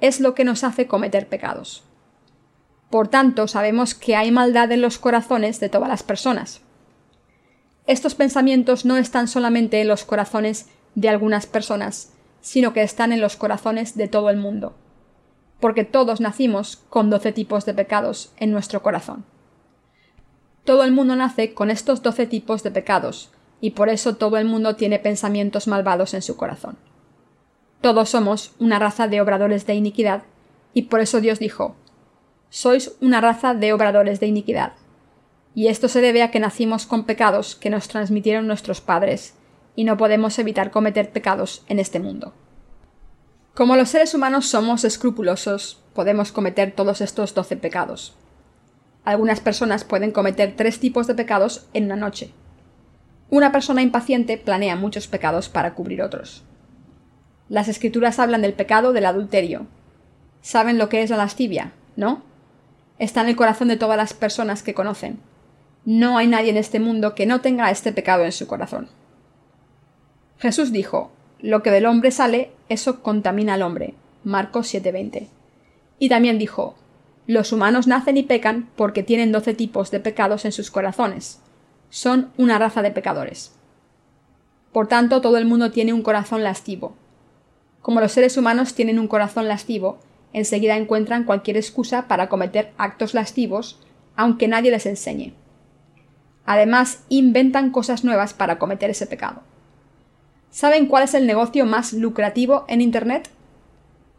es 0.00 0.20
lo 0.20 0.34
que 0.34 0.44
nos 0.44 0.64
hace 0.64 0.86
cometer 0.86 1.28
pecados. 1.28 1.82
Por 2.90 3.08
tanto, 3.08 3.48
sabemos 3.48 3.94
que 3.94 4.16
hay 4.16 4.30
maldad 4.30 4.70
en 4.72 4.82
los 4.82 4.98
corazones 4.98 5.60
de 5.60 5.68
todas 5.68 5.88
las 5.88 6.02
personas. 6.02 6.60
Estos 7.86 8.14
pensamientos 8.14 8.84
no 8.84 8.96
están 8.96 9.28
solamente 9.28 9.80
en 9.80 9.88
los 9.88 10.04
corazones 10.04 10.66
de 10.94 11.08
algunas 11.08 11.46
personas, 11.46 12.12
sino 12.40 12.72
que 12.72 12.82
están 12.82 13.12
en 13.12 13.20
los 13.20 13.36
corazones 13.36 13.96
de 13.96 14.08
todo 14.08 14.30
el 14.30 14.36
mundo. 14.36 14.74
Porque 15.60 15.84
todos 15.84 16.20
nacimos 16.20 16.84
con 16.90 17.10
doce 17.10 17.32
tipos 17.32 17.64
de 17.64 17.74
pecados 17.74 18.32
en 18.38 18.50
nuestro 18.50 18.82
corazón. 18.82 19.24
Todo 20.66 20.82
el 20.82 20.90
mundo 20.90 21.14
nace 21.14 21.54
con 21.54 21.70
estos 21.70 22.02
doce 22.02 22.26
tipos 22.26 22.64
de 22.64 22.72
pecados, 22.72 23.30
y 23.60 23.70
por 23.70 23.88
eso 23.88 24.16
todo 24.16 24.36
el 24.36 24.46
mundo 24.46 24.74
tiene 24.74 24.98
pensamientos 24.98 25.68
malvados 25.68 26.12
en 26.12 26.22
su 26.22 26.36
corazón. 26.36 26.76
Todos 27.80 28.08
somos 28.08 28.50
una 28.58 28.80
raza 28.80 29.06
de 29.06 29.20
obradores 29.20 29.64
de 29.64 29.74
iniquidad, 29.74 30.24
y 30.74 30.82
por 30.82 30.98
eso 31.00 31.20
Dios 31.20 31.38
dijo, 31.38 31.76
Sois 32.50 32.96
una 33.00 33.20
raza 33.20 33.54
de 33.54 33.72
obradores 33.72 34.18
de 34.18 34.26
iniquidad. 34.26 34.72
Y 35.54 35.68
esto 35.68 35.86
se 35.86 36.00
debe 36.00 36.24
a 36.24 36.32
que 36.32 36.40
nacimos 36.40 36.84
con 36.84 37.04
pecados 37.04 37.54
que 37.54 37.70
nos 37.70 37.86
transmitieron 37.86 38.48
nuestros 38.48 38.80
padres, 38.80 39.34
y 39.76 39.84
no 39.84 39.96
podemos 39.96 40.36
evitar 40.40 40.72
cometer 40.72 41.12
pecados 41.12 41.62
en 41.68 41.78
este 41.78 42.00
mundo. 42.00 42.32
Como 43.54 43.76
los 43.76 43.90
seres 43.90 44.14
humanos 44.14 44.46
somos 44.46 44.82
escrupulosos, 44.82 45.80
podemos 45.94 46.32
cometer 46.32 46.72
todos 46.74 47.00
estos 47.00 47.34
doce 47.34 47.56
pecados. 47.56 48.16
Algunas 49.06 49.38
personas 49.38 49.84
pueden 49.84 50.10
cometer 50.10 50.54
tres 50.56 50.80
tipos 50.80 51.06
de 51.06 51.14
pecados 51.14 51.68
en 51.74 51.84
una 51.84 51.94
noche. 51.94 52.32
Una 53.30 53.52
persona 53.52 53.80
impaciente 53.80 54.36
planea 54.36 54.74
muchos 54.74 55.06
pecados 55.06 55.48
para 55.48 55.74
cubrir 55.74 56.02
otros. 56.02 56.42
Las 57.48 57.68
escrituras 57.68 58.18
hablan 58.18 58.42
del 58.42 58.52
pecado 58.52 58.92
del 58.92 59.06
adulterio. 59.06 59.68
Saben 60.40 60.76
lo 60.76 60.88
que 60.88 61.04
es 61.04 61.10
la 61.10 61.18
lascivia, 61.18 61.72
¿no? 61.94 62.24
Está 62.98 63.20
en 63.20 63.28
el 63.28 63.36
corazón 63.36 63.68
de 63.68 63.76
todas 63.76 63.96
las 63.96 64.12
personas 64.12 64.64
que 64.64 64.74
conocen. 64.74 65.20
No 65.84 66.18
hay 66.18 66.26
nadie 66.26 66.50
en 66.50 66.56
este 66.56 66.80
mundo 66.80 67.14
que 67.14 67.26
no 67.26 67.40
tenga 67.40 67.70
este 67.70 67.92
pecado 67.92 68.24
en 68.24 68.32
su 68.32 68.48
corazón. 68.48 68.88
Jesús 70.38 70.72
dijo, 70.72 71.12
Lo 71.38 71.62
que 71.62 71.70
del 71.70 71.86
hombre 71.86 72.10
sale, 72.10 72.50
eso 72.68 73.04
contamina 73.04 73.54
al 73.54 73.62
hombre. 73.62 73.94
Marcos 74.24 74.74
7:20. 74.74 75.28
Y 76.00 76.08
también 76.08 76.38
dijo, 76.38 76.74
Los 77.26 77.52
humanos 77.52 77.86
nacen 77.86 78.16
y 78.16 78.22
pecan 78.22 78.68
porque 78.76 79.02
tienen 79.02 79.32
doce 79.32 79.52
tipos 79.52 79.90
de 79.90 80.00
pecados 80.00 80.44
en 80.44 80.52
sus 80.52 80.70
corazones. 80.70 81.40
Son 81.90 82.30
una 82.36 82.58
raza 82.58 82.82
de 82.82 82.92
pecadores. 82.92 83.52
Por 84.72 84.86
tanto, 84.86 85.20
todo 85.20 85.36
el 85.36 85.46
mundo 85.46 85.70
tiene 85.70 85.92
un 85.92 86.02
corazón 86.02 86.44
lascivo. 86.44 86.94
Como 87.82 88.00
los 88.00 88.12
seres 88.12 88.36
humanos 88.36 88.74
tienen 88.74 88.98
un 88.98 89.08
corazón 89.08 89.48
lascivo, 89.48 89.98
enseguida 90.32 90.76
encuentran 90.76 91.24
cualquier 91.24 91.56
excusa 91.56 92.08
para 92.08 92.28
cometer 92.28 92.72
actos 92.78 93.14
lascivos, 93.14 93.80
aunque 94.16 94.48
nadie 94.48 94.70
les 94.70 94.86
enseñe. 94.86 95.34
Además, 96.44 97.04
inventan 97.08 97.70
cosas 97.70 98.04
nuevas 98.04 98.34
para 98.34 98.58
cometer 98.58 98.90
ese 98.90 99.06
pecado. 99.06 99.42
¿Saben 100.50 100.86
cuál 100.86 101.04
es 101.04 101.14
el 101.14 101.26
negocio 101.26 101.66
más 101.66 101.92
lucrativo 101.92 102.64
en 102.68 102.80
Internet? 102.80 103.30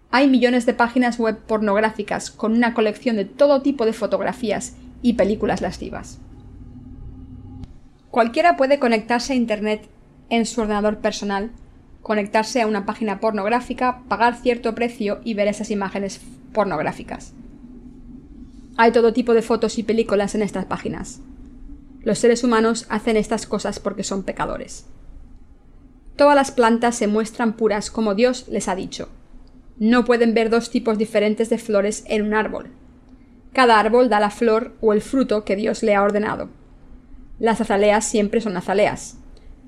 Hay 0.10 0.28
millones 0.30 0.66
de 0.66 0.74
páginas 0.74 1.20
web 1.20 1.38
pornográficas 1.38 2.32
con 2.32 2.54
una 2.54 2.74
colección 2.74 3.18
de 3.18 3.26
todo 3.26 3.62
tipo 3.62 3.86
de 3.86 3.94
fotografías 3.94 4.76
y 5.02 5.14
películas 5.14 5.62
lascivas. 5.62 6.20
Cualquiera 8.10 8.56
puede 8.58 8.80
conectarse 8.80 9.34
a 9.34 9.36
Internet 9.36 9.88
en 10.30 10.46
su 10.46 10.62
ordenador 10.62 11.00
personal, 11.00 11.52
conectarse 12.02 12.62
a 12.62 12.68
una 12.68 12.86
página 12.86 13.20
pornográfica, 13.20 14.02
pagar 14.08 14.38
cierto 14.38 14.74
precio 14.74 15.20
y 15.24 15.34
ver 15.34 15.48
esas 15.48 15.72
imágenes 15.72 16.22
pornográficas. 16.54 17.34
Hay 18.78 18.92
todo 18.92 19.12
tipo 19.12 19.34
de 19.34 19.42
fotos 19.42 19.78
y 19.78 19.84
películas 19.84 20.36
en 20.36 20.42
estas 20.42 20.66
páginas. 20.66 21.20
Los 22.02 22.20
seres 22.20 22.44
humanos 22.44 22.86
hacen 22.90 23.18
estas 23.18 23.46
cosas 23.46 23.80
porque 23.80 24.04
son 24.04 24.24
pecadores. 24.24 24.86
Todas 26.16 26.36
las 26.36 26.52
plantas 26.52 26.96
se 26.96 27.08
muestran 27.08 27.54
puras 27.54 27.92
como 27.92 28.16
Dios 28.16 28.48
les 28.48 28.68
ha 28.68 28.76
dicho. 28.76 29.10
No 29.80 30.06
pueden 30.06 30.34
ver 30.34 30.50
dos 30.50 30.72
tipos 30.72 30.98
diferentes 30.98 31.50
de 31.50 31.60
flores 31.60 32.04
en 32.08 32.26
un 32.26 32.34
árbol. 32.34 32.72
Cada 33.54 33.80
árbol 33.80 34.10
da 34.10 34.20
la 34.20 34.30
flor 34.30 34.76
o 34.82 34.94
el 34.94 35.02
fruto 35.02 35.46
que 35.46 35.56
Dios 35.56 35.84
le 35.84 35.96
ha 35.96 36.02
ordenado. 36.02 36.50
Las 37.40 37.62
azaleas 37.62 38.06
siempre 38.06 38.42
son 38.42 38.58
azaleas. 38.58 39.20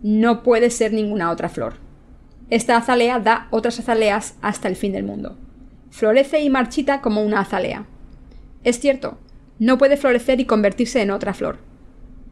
No 0.02 0.42
puede 0.42 0.72
ser 0.72 0.94
ninguna 0.94 1.30
otra 1.30 1.50
flor. 1.50 1.76
Esta 2.50 2.78
azalea 2.78 3.20
da 3.20 3.48
otras 3.52 3.80
azaleas 3.80 4.36
hasta 4.42 4.68
el 4.68 4.76
fin 4.76 4.94
del 4.94 5.04
mundo. 5.04 5.38
Florece 5.92 6.42
y 6.42 6.50
marchita 6.50 7.02
como 7.02 7.24
una 7.24 7.42
azalea. 7.42 7.86
Es 8.64 8.80
cierto, 8.80 9.20
no 9.60 9.78
puede 9.78 9.98
florecer 9.98 10.40
y 10.40 10.46
convertirse 10.46 11.02
en 11.02 11.12
otra 11.12 11.34
flor. 11.36 11.60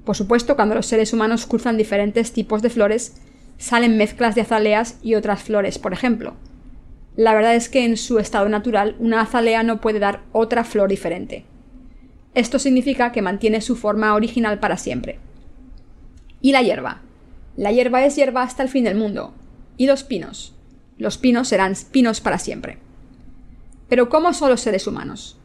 Por 0.06 0.16
supuesto, 0.16 0.56
cuando 0.56 0.74
los 0.74 0.88
seres 0.88 1.14
humanos 1.14 1.46
cruzan 1.46 1.78
diferentes 1.78 2.32
tipos 2.32 2.62
de 2.62 2.70
flores, 2.70 3.22
salen 3.58 3.98
mezclas 3.98 4.34
de 4.34 4.42
azaleas 4.42 4.98
y 5.04 5.16
otras 5.16 5.44
flores, 5.44 5.78
por 5.78 5.94
ejemplo. 5.94 6.34
La 7.18 7.34
verdad 7.34 7.56
es 7.56 7.68
que 7.68 7.84
en 7.84 7.98
su 7.98 8.20
estado 8.20 8.48
natural 8.48 8.96
una 9.00 9.22
azalea 9.22 9.64
no 9.64 9.82
puede 9.82 9.98
dar 9.98 10.22
otra 10.34 10.64
flor 10.64 10.88
diferente. 10.88 11.46
Esto 12.36 12.60
significa 12.60 13.12
que 13.12 13.24
mantiene 13.24 13.60
su 13.62 13.76
forma 13.76 14.14
original 14.14 14.60
para 14.60 14.78
siempre. 14.78 15.18
¿Y 16.42 16.52
la 16.52 16.62
hierba? 16.62 17.02
La 17.56 17.72
hierba 17.72 18.06
es 18.06 18.16
hierba 18.16 18.44
hasta 18.44 18.62
el 18.62 18.70
fin 18.70 18.84
del 18.84 18.96
mundo. 18.96 19.34
¿Y 19.78 19.88
los 19.88 20.04
pinos? 20.04 20.54
Los 21.00 21.18
pinos 21.18 21.48
serán 21.48 21.74
pinos 21.92 22.22
para 22.22 22.38
siempre. 22.38 22.78
Pero 23.90 24.10
¿cómo 24.10 24.32
son 24.34 24.52
los 24.52 24.62
seres 24.62 24.86
humanos? 24.86 25.40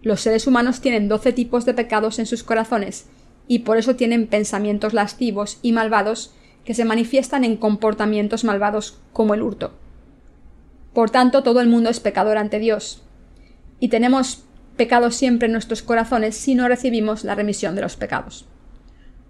Los 0.00 0.22
seres 0.22 0.46
humanos 0.46 0.80
tienen 0.80 1.08
doce 1.08 1.34
tipos 1.34 1.66
de 1.66 1.74
pecados 1.74 2.18
en 2.18 2.24
sus 2.24 2.42
corazones 2.42 3.08
y 3.46 3.58
por 3.58 3.76
eso 3.76 3.94
tienen 3.94 4.26
pensamientos 4.26 4.94
lascivos 4.94 5.58
y 5.60 5.72
malvados 5.72 6.32
que 6.64 6.72
se 6.72 6.86
manifiestan 6.86 7.44
en 7.44 7.58
comportamientos 7.58 8.42
malvados 8.42 8.98
como 9.12 9.34
el 9.34 9.42
hurto. 9.42 9.74
Por 10.92 11.10
tanto, 11.10 11.42
todo 11.42 11.60
el 11.60 11.68
mundo 11.68 11.90
es 11.90 12.00
pecador 12.00 12.38
ante 12.38 12.58
Dios. 12.58 13.02
Y 13.78 13.88
tenemos 13.88 14.44
pecado 14.76 15.10
siempre 15.10 15.46
en 15.46 15.52
nuestros 15.52 15.82
corazones 15.82 16.36
si 16.36 16.54
no 16.54 16.68
recibimos 16.68 17.24
la 17.24 17.34
remisión 17.34 17.74
de 17.74 17.82
los 17.82 17.96
pecados. 17.96 18.46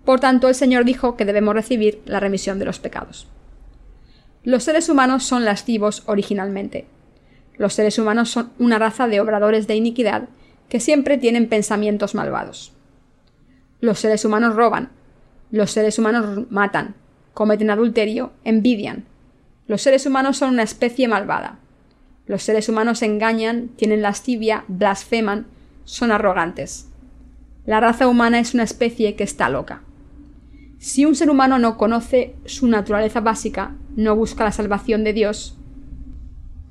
Por 0.05 0.21
tanto, 0.21 0.49
el 0.49 0.55
Señor 0.55 0.85
dijo 0.85 1.17
que 1.17 1.25
debemos 1.25 1.55
recibir 1.55 2.03
la 2.07 2.21
remisión 2.21 2.59
de 2.59 2.65
los 2.65 2.79
pecados. 2.79 3.29
Los 4.43 4.65
seres 4.65 4.89
humanos 4.89 5.25
son 5.25 5.45
lascivos 5.45 6.03
originalmente. 6.07 6.87
Los 7.59 7.75
seres 7.75 7.99
humanos 7.99 8.31
son 8.31 8.53
una 8.59 8.79
raza 8.79 9.07
de 9.07 9.21
obradores 9.21 9.67
de 9.67 9.77
iniquidad 9.77 10.29
que 10.71 10.81
siempre 10.81 11.19
tienen 11.19 11.49
pensamientos 11.49 12.15
malvados. 12.15 12.73
Los 13.81 13.99
seres 13.99 14.25
humanos 14.25 14.55
roban, 14.55 14.91
los 15.51 15.71
seres 15.73 15.99
humanos 15.99 16.47
matan, 16.49 16.95
cometen 17.35 17.71
adulterio, 17.71 18.33
envidian. 18.45 19.05
Los 19.71 19.83
seres 19.83 20.05
humanos 20.05 20.39
son 20.39 20.55
una 20.55 20.65
especie 20.65 21.07
malvada. 21.07 21.61
Los 22.27 22.43
seres 22.43 22.69
humanos 22.69 23.03
engañan, 23.03 23.69
tienen 23.77 24.03
lascivia, 24.03 24.65
blasfeman, 24.67 25.47
son 25.85 26.11
arrogantes. 26.11 26.89
La 27.67 27.79
raza 27.79 28.09
humana 28.09 28.41
es 28.41 28.53
una 28.53 28.65
especie 28.65 29.15
que 29.15 29.23
está 29.23 29.49
loca. 29.49 29.83
Si 30.81 31.05
un 31.05 31.15
ser 31.15 31.31
humano 31.31 31.61
no 31.61 31.79
conoce 31.79 32.35
su 32.47 32.67
naturaleza 32.67 33.21
básica, 33.21 33.77
no 33.95 34.17
busca 34.17 34.43
la 34.43 34.51
salvación 34.51 35.05
de 35.05 35.13
Dios, 35.13 35.57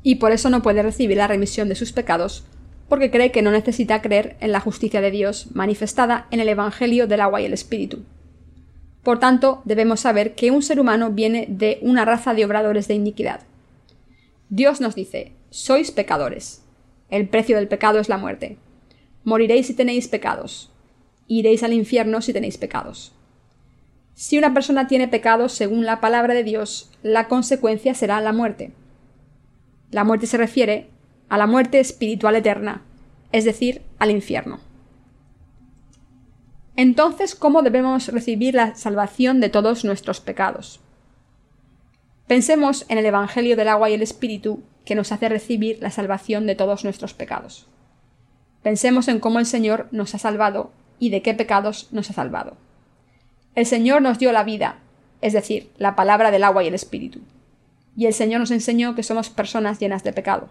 y 0.04 0.16
por 0.16 0.34
eso 0.34 0.50
no 0.50 0.62
puede 0.62 0.84
recibir 0.84 1.16
la 1.16 1.28
remisión 1.28 1.70
de 1.70 1.76
sus 1.76 1.94
pecados, 1.94 2.44
porque 2.90 3.12
cree 3.12 3.32
que 3.32 3.42
no 3.42 3.52
necesita 3.52 4.02
creer 4.02 4.36
en 4.42 4.52
la 4.52 4.60
justicia 4.60 5.00
de 5.00 5.12
Dios 5.12 5.48
manifestada 5.54 6.28
en 6.32 6.42
el 6.42 6.50
Evangelio 6.50 7.08
del 7.08 7.22
agua 7.22 7.40
y 7.40 7.46
el 7.46 7.54
Espíritu. 7.54 8.04
Por 9.10 9.18
tanto, 9.18 9.64
debemos 9.66 10.02
saber 10.02 10.36
que 10.36 10.52
un 10.52 10.62
ser 10.62 10.80
humano 10.80 11.10
viene 11.10 11.48
de 11.50 11.80
una 11.82 12.06
raza 12.06 12.36
de 12.36 12.46
obradores 12.46 12.88
de 12.88 12.94
iniquidad. 12.94 13.42
Dios 14.50 14.82
nos 14.82 14.94
dice, 14.94 15.34
sois 15.50 15.90
pecadores. 15.90 16.64
El 17.10 17.28
precio 17.28 17.56
del 17.56 17.68
pecado 17.68 17.98
es 17.98 18.08
la 18.08 18.20
muerte. 18.20 18.60
Moriréis 19.24 19.66
si 19.66 19.74
tenéis 19.74 20.08
pecados. 20.08 20.72
Iréis 21.26 21.64
al 21.64 21.74
infierno 21.74 22.22
si 22.22 22.34
tenéis 22.34 22.60
pecados. 22.60 23.12
Si 24.14 24.38
una 24.38 24.54
persona 24.54 24.86
tiene 24.86 25.08
pecados 25.08 25.54
según 25.54 25.86
la 25.86 26.02
palabra 26.02 26.36
de 26.36 26.44
Dios, 26.44 26.92
la 27.02 27.28
consecuencia 27.28 27.96
será 27.96 28.22
la 28.22 28.32
muerte. 28.32 28.74
La 29.90 30.04
muerte 30.04 30.28
se 30.28 30.38
refiere 30.38 30.86
a 31.30 31.40
la 31.40 31.48
muerte 31.48 31.80
espiritual 31.80 32.36
eterna, 32.36 32.84
es 33.32 33.44
decir, 33.44 33.82
al 33.98 34.12
infierno. 34.12 34.69
Entonces, 36.82 37.36
¿cómo 37.36 37.62
debemos 37.62 38.08
recibir 38.08 38.56
la 38.56 38.74
salvación 38.74 39.42
de 39.42 39.50
todos 39.50 39.84
nuestros 39.84 40.22
pecados? 40.22 40.80
Pensemos 42.26 42.86
en 42.88 42.98
el 42.98 43.06
Evangelio 43.06 43.58
del 43.58 43.68
agua 43.68 43.90
y 43.90 43.96
el 43.96 44.02
Espíritu 44.02 44.64
que 44.86 44.96
nos 44.96 45.12
hace 45.12 45.28
recibir 45.28 45.80
la 45.82 45.92
salvación 45.92 46.48
de 46.48 46.56
todos 46.56 46.86
nuestros 46.86 47.14
pecados. 47.14 47.68
Pensemos 48.64 49.10
en 49.10 49.20
cómo 49.20 49.40
el 49.40 49.46
Señor 49.46 49.90
nos 49.92 50.16
ha 50.16 50.20
salvado 50.20 50.72
y 51.00 51.10
de 51.10 51.22
qué 51.22 51.34
pecados 51.34 51.90
nos 51.92 52.12
ha 52.12 52.14
salvado. 52.14 52.56
El 53.56 53.66
Señor 53.66 54.02
nos 54.02 54.18
dio 54.18 54.32
la 54.32 54.46
vida, 54.46 54.78
es 55.20 55.34
decir, 55.34 55.70
la 55.78 55.98
palabra 55.98 56.32
del 56.32 56.46
agua 56.46 56.64
y 56.64 56.68
el 56.68 56.76
Espíritu. 56.76 57.20
Y 57.98 58.06
el 58.06 58.14
Señor 58.14 58.40
nos 58.40 58.52
enseñó 58.52 58.96
que 58.96 59.04
somos 59.04 59.30
personas 59.30 59.80
llenas 59.80 60.06
de 60.06 60.14
pecado. 60.14 60.48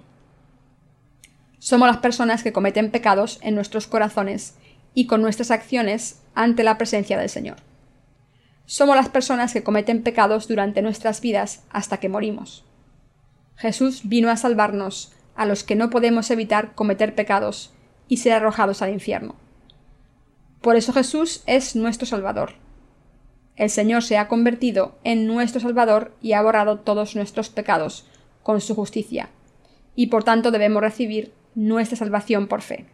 Somos 1.59 1.89
las 1.89 1.97
personas 1.97 2.43
que 2.43 2.53
cometen 2.53 2.91
pecados 2.91 3.39
en 3.41 3.55
nuestros 3.55 3.87
corazones 3.87 4.59
y 4.95 5.07
con 5.07 5.23
nuestras 5.23 5.51
acciones 5.51 6.23
ante 6.35 6.65
la 6.65 6.79
presencia 6.79 7.19
del 7.19 7.29
Señor. 7.29 7.57
Somos 8.67 8.97
las 8.97 9.09
personas 9.09 9.53
que 9.53 9.63
cometen 9.63 10.03
pecados 10.03 10.47
durante 10.47 10.83
nuestras 10.83 11.21
vidas 11.21 11.65
hasta 11.71 11.99
que 11.99 12.09
morimos. 12.09 12.65
Jesús 13.57 14.03
vino 14.05 14.31
a 14.31 14.37
salvarnos 14.37 15.13
a 15.35 15.47
los 15.47 15.65
que 15.65 15.75
no 15.75 15.89
podemos 15.89 16.31
evitar 16.31 16.75
cometer 16.75 17.15
pecados 17.15 17.73
y 18.09 18.19
ser 18.19 18.33
arrojados 18.33 18.83
al 18.83 18.91
infierno. 18.93 19.37
Por 20.61 20.77
eso 20.77 20.93
Jesús 20.93 21.43
es 21.47 21.77
nuestro 21.77 22.07
Salvador. 22.07 22.55
El 23.57 23.71
Señor 23.71 24.03
se 24.03 24.19
ha 24.19 24.29
convertido 24.29 24.99
en 25.03 25.27
nuestro 25.27 25.61
Salvador 25.61 26.15
y 26.21 26.33
ha 26.33 26.43
borrado 26.43 26.81
todos 26.81 27.17
nuestros 27.17 27.49
pecados 27.49 28.07
con 28.43 28.61
su 28.61 28.75
justicia, 28.75 29.31
y 29.95 30.07
por 30.09 30.25
tanto 30.25 30.51
debemos 30.51 30.83
recibir 30.83 31.33
nuestra 31.55 31.97
salvación 31.97 32.47
por 32.49 32.63
fe. 32.63 32.87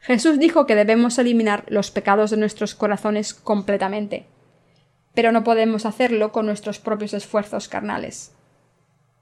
Jesús 0.00 0.38
dijo 0.38 0.66
que 0.66 0.74
debemos 0.74 1.18
eliminar 1.18 1.64
los 1.68 1.90
pecados 1.90 2.30
de 2.30 2.38
nuestros 2.38 2.74
corazones 2.74 3.34
completamente, 3.34 4.26
pero 5.14 5.30
no 5.30 5.44
podemos 5.44 5.84
hacerlo 5.84 6.32
con 6.32 6.46
nuestros 6.46 6.78
propios 6.78 7.12
esfuerzos 7.12 7.68
carnales. 7.68 8.32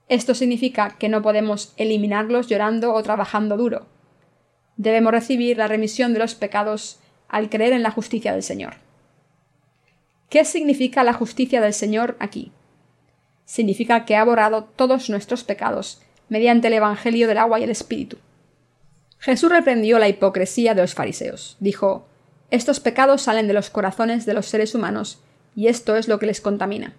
Esto 0.07 0.33
significa 0.33 0.95
que 0.97 1.09
no 1.09 1.21
podemos 1.21 1.73
eliminarlos 1.77 2.47
llorando 2.47 2.93
o 2.93 3.03
trabajando 3.03 3.57
duro. 3.57 3.87
Debemos 4.77 5.11
recibir 5.11 5.57
la 5.57 5.67
remisión 5.67 6.13
de 6.13 6.19
los 6.19 6.33
pecados 6.33 6.99
al 7.27 7.49
creer 7.49 7.73
en 7.73 7.83
la 7.83 7.91
justicia 7.91 8.31
del 8.31 8.41
Señor. 8.41 8.75
¿Qué 10.29 10.45
significa 10.45 11.03
la 11.03 11.13
justicia 11.13 11.59
del 11.59 11.73
Señor 11.73 12.15
aquí? 12.19 12.51
Significa 13.45 14.05
que 14.05 14.15
ha 14.15 14.23
borrado 14.23 14.63
todos 14.63 15.09
nuestros 15.09 15.43
pecados 15.43 16.01
mediante 16.29 16.67
el 16.67 16.73
Evangelio 16.73 17.27
del 17.27 17.37
agua 17.37 17.59
y 17.59 17.63
el 17.63 17.71
Espíritu. 17.71 18.17
Jesús 19.19 19.51
reprendió 19.51 19.99
la 19.99 20.07
hipocresía 20.07 20.73
de 20.73 20.81
los 20.81 20.95
fariseos. 20.95 21.57
Dijo, 21.59 22.07
Estos 22.51 22.79
pecados 22.79 23.21
salen 23.21 23.47
de 23.47 23.53
los 23.53 23.69
corazones 23.69 24.25
de 24.25 24.33
los 24.33 24.47
seres 24.47 24.73
humanos, 24.73 25.19
y 25.55 25.67
esto 25.67 25.97
es 25.97 26.07
lo 26.07 26.19
que 26.19 26.25
les 26.25 26.41
contamina. 26.41 26.93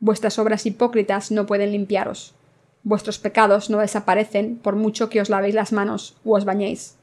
Vuestras 0.00 0.38
obras 0.38 0.66
hipócritas 0.66 1.30
no 1.30 1.46
pueden 1.46 1.72
limpiaros. 1.72 2.34
Vuestros 2.82 3.18
pecados 3.18 3.70
no 3.70 3.78
desaparecen 3.78 4.56
por 4.56 4.74
mucho 4.74 5.08
que 5.08 5.20
os 5.20 5.30
lavéis 5.30 5.54
las 5.54 5.72
manos 5.72 6.16
o 6.24 6.36
os 6.36 6.44
bañéis. 6.44 6.96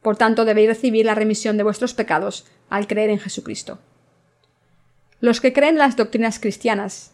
Por 0.00 0.16
tanto, 0.16 0.44
debéis 0.44 0.68
recibir 0.68 1.06
la 1.06 1.14
remisión 1.14 1.56
de 1.56 1.62
vuestros 1.62 1.94
pecados 1.94 2.46
al 2.68 2.88
creer 2.88 3.10
en 3.10 3.20
Jesucristo. 3.20 3.78
Los 5.20 5.40
que 5.40 5.52
creen 5.52 5.78
las 5.78 5.96
doctrinas 5.96 6.40
cristianas, 6.40 7.12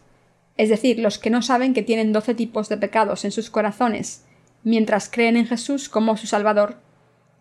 es 0.57 0.69
decir, 0.69 0.97
los 0.97 1.19
que 1.19 1.29
no 1.29 1.43
saben 1.43 1.75
que 1.75 1.83
tienen 1.83 2.11
doce 2.11 2.33
tipos 2.33 2.69
de 2.69 2.77
pecados 2.77 3.23
en 3.23 3.31
sus 3.31 3.51
corazones, 3.51 4.23
mientras 4.63 5.09
creen 5.09 5.37
en 5.37 5.47
Jesús 5.47 5.89
como 5.89 6.17
su 6.17 6.27
Salvador, 6.27 6.77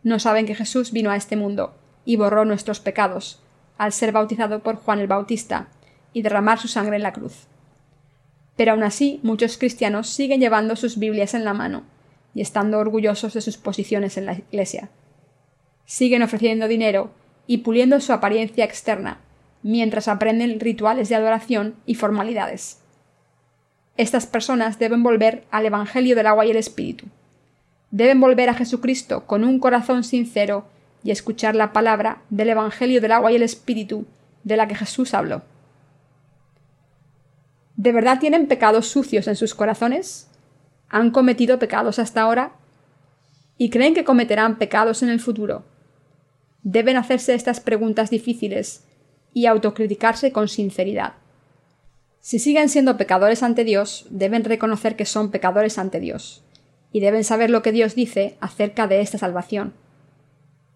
no 0.02 0.18
saben 0.18 0.46
que 0.46 0.54
Jesús 0.54 0.92
vino 0.92 1.10
a 1.10 1.16
este 1.16 1.36
mundo 1.36 1.74
y 2.04 2.16
borró 2.16 2.44
nuestros 2.44 2.80
pecados, 2.80 3.42
al 3.76 3.92
ser 3.92 4.12
bautizado 4.12 4.62
por 4.62 4.76
Juan 4.76 5.00
el 5.00 5.06
Bautista 5.06 5.68
y 6.12 6.22
derramar 6.22 6.58
su 6.58 6.68
sangre 6.68 6.96
en 6.96 7.02
la 7.02 7.12
cruz. 7.12 7.46
Pero 8.56 8.72
aún 8.72 8.82
así, 8.82 9.20
muchos 9.22 9.56
cristianos 9.56 10.08
siguen 10.08 10.40
llevando 10.40 10.74
sus 10.74 10.98
Biblias 10.98 11.34
en 11.34 11.44
la 11.44 11.54
mano 11.54 11.84
y 12.34 12.40
estando 12.40 12.78
orgullosos 12.78 13.34
de 13.34 13.40
sus 13.40 13.56
posiciones 13.56 14.16
en 14.16 14.26
la 14.26 14.34
Iglesia. 14.34 14.90
Siguen 15.84 16.22
ofreciendo 16.22 16.68
dinero 16.68 17.12
y 17.46 17.58
puliendo 17.58 18.00
su 18.00 18.12
apariencia 18.12 18.64
externa, 18.64 19.20
mientras 19.62 20.08
aprenden 20.08 20.60
rituales 20.60 21.08
de 21.08 21.14
adoración 21.14 21.76
y 21.86 21.94
formalidades. 21.94 22.80
Estas 23.98 24.26
personas 24.26 24.78
deben 24.78 25.02
volver 25.02 25.42
al 25.50 25.66
Evangelio 25.66 26.14
del 26.14 26.28
agua 26.28 26.46
y 26.46 26.52
el 26.52 26.56
Espíritu. 26.56 27.06
Deben 27.90 28.20
volver 28.20 28.48
a 28.48 28.54
Jesucristo 28.54 29.26
con 29.26 29.42
un 29.42 29.58
corazón 29.58 30.04
sincero 30.04 30.68
y 31.02 31.10
escuchar 31.10 31.56
la 31.56 31.72
palabra 31.72 32.22
del 32.30 32.50
Evangelio 32.50 33.00
del 33.00 33.10
agua 33.10 33.32
y 33.32 33.34
el 33.34 33.42
Espíritu 33.42 34.06
de 34.44 34.56
la 34.56 34.68
que 34.68 34.76
Jesús 34.76 35.14
habló. 35.14 35.42
¿De 37.74 37.90
verdad 37.90 38.20
tienen 38.20 38.46
pecados 38.46 38.86
sucios 38.86 39.26
en 39.26 39.34
sus 39.34 39.56
corazones? 39.56 40.28
¿Han 40.88 41.10
cometido 41.10 41.58
pecados 41.58 41.98
hasta 41.98 42.22
ahora? 42.22 42.52
¿Y 43.56 43.68
creen 43.70 43.94
que 43.94 44.04
cometerán 44.04 44.58
pecados 44.58 45.02
en 45.02 45.08
el 45.08 45.18
futuro? 45.18 45.64
Deben 46.62 46.96
hacerse 46.96 47.34
estas 47.34 47.58
preguntas 47.58 48.10
difíciles 48.10 48.84
y 49.34 49.46
autocriticarse 49.46 50.30
con 50.30 50.46
sinceridad. 50.46 51.14
Si 52.28 52.38
siguen 52.38 52.68
siendo 52.68 52.98
pecadores 52.98 53.42
ante 53.42 53.64
Dios, 53.64 54.04
deben 54.10 54.44
reconocer 54.44 54.96
que 54.96 55.06
son 55.06 55.30
pecadores 55.30 55.78
ante 55.78 55.98
Dios, 55.98 56.44
y 56.92 57.00
deben 57.00 57.24
saber 57.24 57.48
lo 57.48 57.62
que 57.62 57.72
Dios 57.72 57.94
dice 57.94 58.36
acerca 58.38 58.86
de 58.86 59.00
esta 59.00 59.16
salvación. 59.16 59.72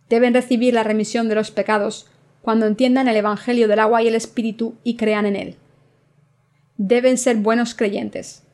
Deben 0.08 0.32
recibir 0.32 0.72
la 0.72 0.82
remisión 0.82 1.28
de 1.28 1.34
los 1.34 1.50
pecados 1.50 2.08
cuando 2.40 2.64
entiendan 2.64 3.06
el 3.06 3.18
Evangelio 3.18 3.68
del 3.68 3.80
agua 3.80 4.02
y 4.02 4.08
el 4.08 4.14
Espíritu 4.14 4.76
y 4.82 4.96
crean 4.96 5.26
en 5.26 5.36
él. 5.36 5.56
Deben 6.78 7.18
ser 7.18 7.36
buenos 7.36 7.74
creyentes. 7.74 8.44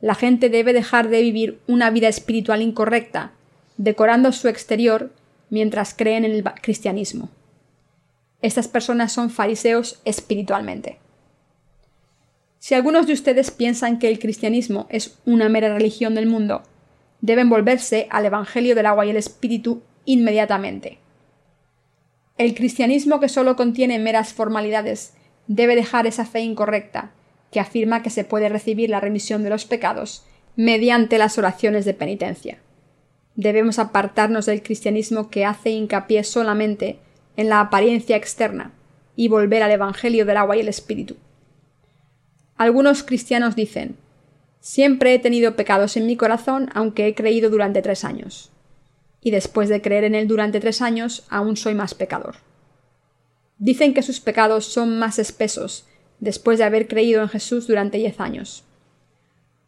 La 0.00 0.14
gente 0.14 0.48
debe 0.48 0.72
dejar 0.72 1.08
de 1.08 1.22
vivir 1.22 1.58
una 1.66 1.90
vida 1.90 2.06
espiritual 2.06 2.62
incorrecta, 2.62 3.32
decorando 3.78 4.30
su 4.30 4.46
exterior 4.46 5.10
mientras 5.48 5.92
creen 5.94 6.24
en 6.24 6.30
el 6.30 6.44
cristianismo. 6.44 7.30
Estas 8.42 8.68
personas 8.68 9.10
son 9.10 9.28
fariseos 9.28 10.00
espiritualmente. 10.04 10.99
Si 12.60 12.74
algunos 12.74 13.06
de 13.06 13.14
ustedes 13.14 13.50
piensan 13.50 13.98
que 13.98 14.08
el 14.08 14.18
cristianismo 14.18 14.86
es 14.90 15.18
una 15.24 15.48
mera 15.48 15.72
religión 15.72 16.14
del 16.14 16.26
mundo, 16.26 16.62
deben 17.22 17.48
volverse 17.48 18.06
al 18.10 18.26
Evangelio 18.26 18.74
del 18.74 18.84
agua 18.84 19.06
y 19.06 19.10
el 19.10 19.16
Espíritu 19.16 19.82
inmediatamente. 20.04 20.98
El 22.36 22.54
cristianismo 22.54 23.18
que 23.18 23.30
solo 23.30 23.56
contiene 23.56 23.98
meras 23.98 24.34
formalidades 24.34 25.14
debe 25.46 25.74
dejar 25.74 26.06
esa 26.06 26.26
fe 26.26 26.40
incorrecta, 26.40 27.12
que 27.50 27.60
afirma 27.60 28.02
que 28.02 28.10
se 28.10 28.24
puede 28.24 28.50
recibir 28.50 28.90
la 28.90 29.00
remisión 29.00 29.42
de 29.42 29.48
los 29.48 29.64
pecados 29.64 30.26
mediante 30.54 31.16
las 31.16 31.38
oraciones 31.38 31.86
de 31.86 31.94
penitencia. 31.94 32.58
Debemos 33.36 33.78
apartarnos 33.78 34.44
del 34.44 34.62
cristianismo 34.62 35.30
que 35.30 35.46
hace 35.46 35.70
hincapié 35.70 36.24
solamente 36.24 36.98
en 37.38 37.48
la 37.48 37.60
apariencia 37.60 38.16
externa 38.16 38.72
y 39.16 39.28
volver 39.28 39.62
al 39.62 39.70
Evangelio 39.70 40.26
del 40.26 40.36
agua 40.36 40.58
y 40.58 40.60
el 40.60 40.68
Espíritu. 40.68 41.16
Algunos 42.60 43.02
cristianos 43.02 43.56
dicen 43.56 43.96
Siempre 44.60 45.14
he 45.14 45.18
tenido 45.18 45.56
pecados 45.56 45.96
en 45.96 46.04
mi 46.04 46.18
corazón, 46.18 46.68
aunque 46.74 47.06
he 47.06 47.14
creído 47.14 47.48
durante 47.48 47.80
tres 47.80 48.04
años. 48.04 48.50
Y 49.22 49.30
después 49.30 49.70
de 49.70 49.80
creer 49.80 50.04
en 50.04 50.14
él 50.14 50.28
durante 50.28 50.60
tres 50.60 50.82
años, 50.82 51.24
aún 51.30 51.56
soy 51.56 51.72
más 51.74 51.94
pecador. 51.94 52.34
Dicen 53.56 53.94
que 53.94 54.02
sus 54.02 54.20
pecados 54.20 54.66
son 54.66 54.98
más 54.98 55.18
espesos 55.18 55.86
después 56.18 56.58
de 56.58 56.64
haber 56.64 56.86
creído 56.86 57.22
en 57.22 57.30
Jesús 57.30 57.66
durante 57.66 57.96
diez 57.96 58.20
años. 58.20 58.62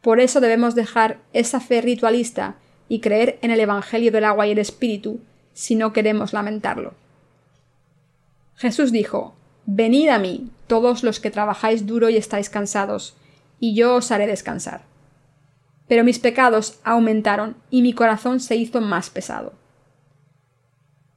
Por 0.01 0.19
eso 0.19 0.39
debemos 0.39 0.75
dejar 0.75 1.17
esa 1.33 1.59
fe 1.59 1.81
ritualista 1.81 2.57
y 2.89 2.99
creer 2.99 3.39
en 3.41 3.49
el 3.49 3.59
Evangelio 3.59 4.11
del 4.11 4.25
agua 4.25 4.45
y 4.45 4.51
el 4.51 4.59
Espíritu 4.59 5.19
si 5.55 5.73
no 5.73 5.93
queremos 5.93 6.31
lamentarlo. 6.31 6.93
Jesús 8.55 8.91
dijo 8.91 9.33
Venid 9.65 10.09
a 10.09 10.19
mí, 10.19 10.49
todos 10.67 11.03
los 11.03 11.19
que 11.19 11.31
trabajáis 11.31 11.85
duro 11.85 12.09
y 12.09 12.17
estáis 12.17 12.49
cansados, 12.49 13.15
y 13.59 13.75
yo 13.75 13.95
os 13.95 14.11
haré 14.11 14.27
descansar. 14.27 14.81
Pero 15.87 16.03
mis 16.03 16.19
pecados 16.19 16.79
aumentaron 16.83 17.55
y 17.69 17.81
mi 17.81 17.93
corazón 17.93 18.39
se 18.39 18.55
hizo 18.55 18.81
más 18.81 19.09
pesado. 19.09 19.53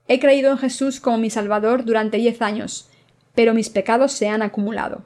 He 0.09 0.21
creído 0.21 0.53
en 0.53 0.59
Jesús 0.59 1.01
como 1.01 1.19
mi 1.19 1.31
Salvador 1.31 1.85
durante 1.85 2.19
diez 2.19 2.41
años, 2.41 2.89
pero 3.35 3.53
mis 3.53 3.69
pecados 3.69 4.13
se 4.13 4.29
han 4.29 4.43
acumulado. 4.43 5.03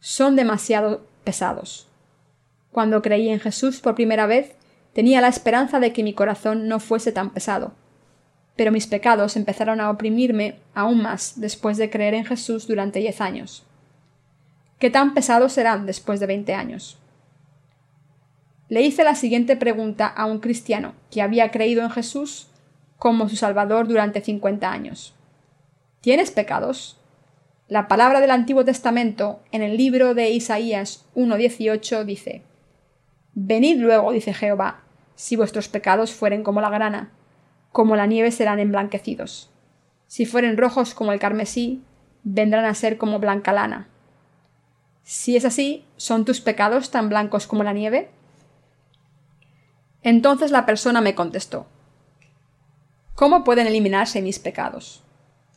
Son 0.00 0.34
demasiado 0.34 1.06
pesados. 1.22 1.86
Cuando 2.72 3.02
creí 3.02 3.28
en 3.28 3.40
Jesús 3.40 3.80
por 3.80 3.94
primera 3.94 4.26
vez, 4.26 4.56
tenía 4.92 5.20
la 5.20 5.28
esperanza 5.28 5.78
de 5.78 5.92
que 5.92 6.02
mi 6.02 6.12
corazón 6.12 6.66
no 6.66 6.80
fuese 6.80 7.12
tan 7.12 7.30
pesado, 7.30 7.72
pero 8.58 8.72
mis 8.72 8.88
pecados 8.88 9.36
empezaron 9.36 9.80
a 9.80 9.88
oprimirme 9.88 10.56
aún 10.74 11.00
más 11.00 11.40
después 11.40 11.76
de 11.76 11.90
creer 11.90 12.14
en 12.14 12.24
Jesús 12.24 12.66
durante 12.66 12.98
diez 12.98 13.20
años. 13.20 13.64
¿Qué 14.80 14.90
tan 14.90 15.14
pesados 15.14 15.52
serán 15.52 15.86
después 15.86 16.18
de 16.18 16.26
veinte 16.26 16.54
años? 16.54 16.98
Le 18.68 18.82
hice 18.82 19.04
la 19.04 19.14
siguiente 19.14 19.54
pregunta 19.54 20.08
a 20.08 20.26
un 20.26 20.40
cristiano 20.40 20.94
que 21.08 21.22
había 21.22 21.52
creído 21.52 21.84
en 21.84 21.90
Jesús 21.90 22.48
como 22.98 23.28
su 23.28 23.36
Salvador 23.36 23.86
durante 23.86 24.22
cincuenta 24.22 24.72
años. 24.72 25.14
¿Tienes 26.00 26.32
pecados? 26.32 26.98
La 27.68 27.86
palabra 27.86 28.20
del 28.20 28.32
Antiguo 28.32 28.64
Testamento 28.64 29.38
en 29.52 29.62
el 29.62 29.76
libro 29.76 30.14
de 30.14 30.30
Isaías 30.30 31.06
1.18 31.14 32.02
dice 32.02 32.42
Venid 33.34 33.78
luego, 33.78 34.10
dice 34.10 34.34
Jehová, 34.34 34.80
si 35.14 35.36
vuestros 35.36 35.68
pecados 35.68 36.12
fueren 36.12 36.42
como 36.42 36.60
la 36.60 36.70
grana, 36.70 37.12
como 37.78 37.94
la 37.94 38.06
nieve 38.08 38.32
serán 38.32 38.58
emblanquecidos. 38.58 39.50
Si 40.08 40.26
fueren 40.26 40.56
rojos 40.56 40.94
como 40.94 41.12
el 41.12 41.20
carmesí, 41.20 41.84
vendrán 42.24 42.64
a 42.64 42.74
ser 42.74 42.98
como 42.98 43.20
blanca 43.20 43.52
lana. 43.52 43.86
Si 45.04 45.36
es 45.36 45.44
así, 45.44 45.84
¿son 45.96 46.24
tus 46.24 46.40
pecados 46.40 46.90
tan 46.90 47.08
blancos 47.08 47.46
como 47.46 47.62
la 47.62 47.72
nieve? 47.72 48.10
Entonces 50.02 50.50
la 50.50 50.66
persona 50.66 51.00
me 51.00 51.14
contestó 51.14 51.68
¿Cómo 53.14 53.44
pueden 53.44 53.68
eliminarse 53.68 54.22
mis 54.22 54.40
pecados? 54.40 55.04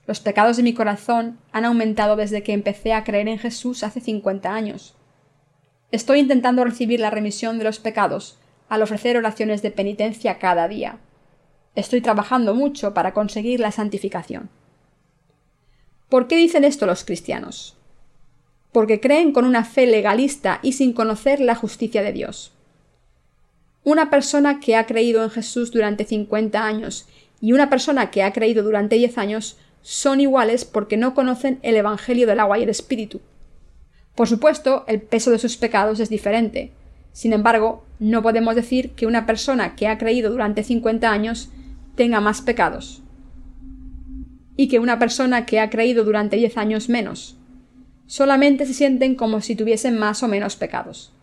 Los 0.05 0.19
pecados 0.19 0.57
de 0.57 0.61
mi 0.61 0.75
corazón 0.75 1.39
han 1.51 1.65
aumentado 1.65 2.15
desde 2.17 2.43
que 2.43 2.53
empecé 2.53 2.93
a 2.93 3.03
creer 3.03 3.29
en 3.29 3.39
Jesús 3.39 3.81
hace 3.83 3.99
cincuenta 3.99 4.53
años. 4.53 4.93
Estoy 5.91 6.19
intentando 6.19 6.63
recibir 6.63 6.99
la 6.99 7.09
remisión 7.09 7.57
de 7.57 7.63
los 7.63 7.79
pecados 7.79 8.37
al 8.69 8.83
ofrecer 8.83 9.17
oraciones 9.17 9.63
de 9.63 9.71
penitencia 9.71 10.37
cada 10.37 10.67
día. 10.67 10.99
Estoy 11.75 12.01
trabajando 12.01 12.53
mucho 12.53 12.93
para 12.93 13.13
conseguir 13.13 13.59
la 13.59 13.71
santificación. 13.71 14.49
¿Por 16.09 16.27
qué 16.27 16.35
dicen 16.35 16.65
esto 16.65 16.85
los 16.85 17.05
cristianos? 17.05 17.77
Porque 18.73 18.99
creen 18.99 19.31
con 19.31 19.45
una 19.45 19.63
fe 19.63 19.87
legalista 19.87 20.59
y 20.61 20.73
sin 20.73 20.91
conocer 20.91 21.39
la 21.39 21.55
justicia 21.55 22.03
de 22.03 22.11
Dios. 22.11 22.51
Una 23.83 24.09
persona 24.09 24.59
que 24.59 24.75
ha 24.75 24.85
creído 24.85 25.23
en 25.23 25.29
Jesús 25.29 25.71
durante 25.71 26.03
50 26.03 26.61
años 26.63 27.07
y 27.39 27.53
una 27.53 27.69
persona 27.69 28.11
que 28.11 28.23
ha 28.23 28.33
creído 28.33 28.63
durante 28.63 28.97
10 28.97 29.17
años 29.17 29.57
son 29.81 30.19
iguales 30.19 30.65
porque 30.65 30.97
no 30.97 31.15
conocen 31.15 31.59
el 31.63 31.77
Evangelio 31.77 32.27
del 32.27 32.41
agua 32.41 32.59
y 32.59 32.63
el 32.63 32.69
Espíritu. 32.69 33.21
Por 34.15 34.27
supuesto, 34.27 34.83
el 34.87 35.01
peso 35.01 35.31
de 35.31 35.39
sus 35.39 35.55
pecados 35.55 35.99
es 36.01 36.09
diferente. 36.09 36.71
Sin 37.13 37.33
embargo, 37.33 37.85
no 37.99 38.21
podemos 38.21 38.55
decir 38.55 38.91
que 38.91 39.05
una 39.05 39.25
persona 39.25 39.75
que 39.75 39.87
ha 39.87 39.97
creído 39.97 40.29
durante 40.29 40.63
50 40.63 41.09
años 41.09 41.49
tenga 41.95 42.19
más 42.19 42.41
pecados 42.41 43.01
y 44.55 44.67
que 44.67 44.79
una 44.79 44.99
persona 44.99 45.45
que 45.45 45.59
ha 45.59 45.69
creído 45.69 46.03
durante 46.03 46.35
diez 46.35 46.57
años 46.57 46.89
menos. 46.89 47.37
Solamente 48.05 48.65
se 48.65 48.73
sienten 48.73 49.15
como 49.15 49.41
si 49.41 49.55
tuviesen 49.55 49.97
más 49.97 50.21
o 50.23 50.27
menos 50.27 50.55
pecados. 50.55 51.13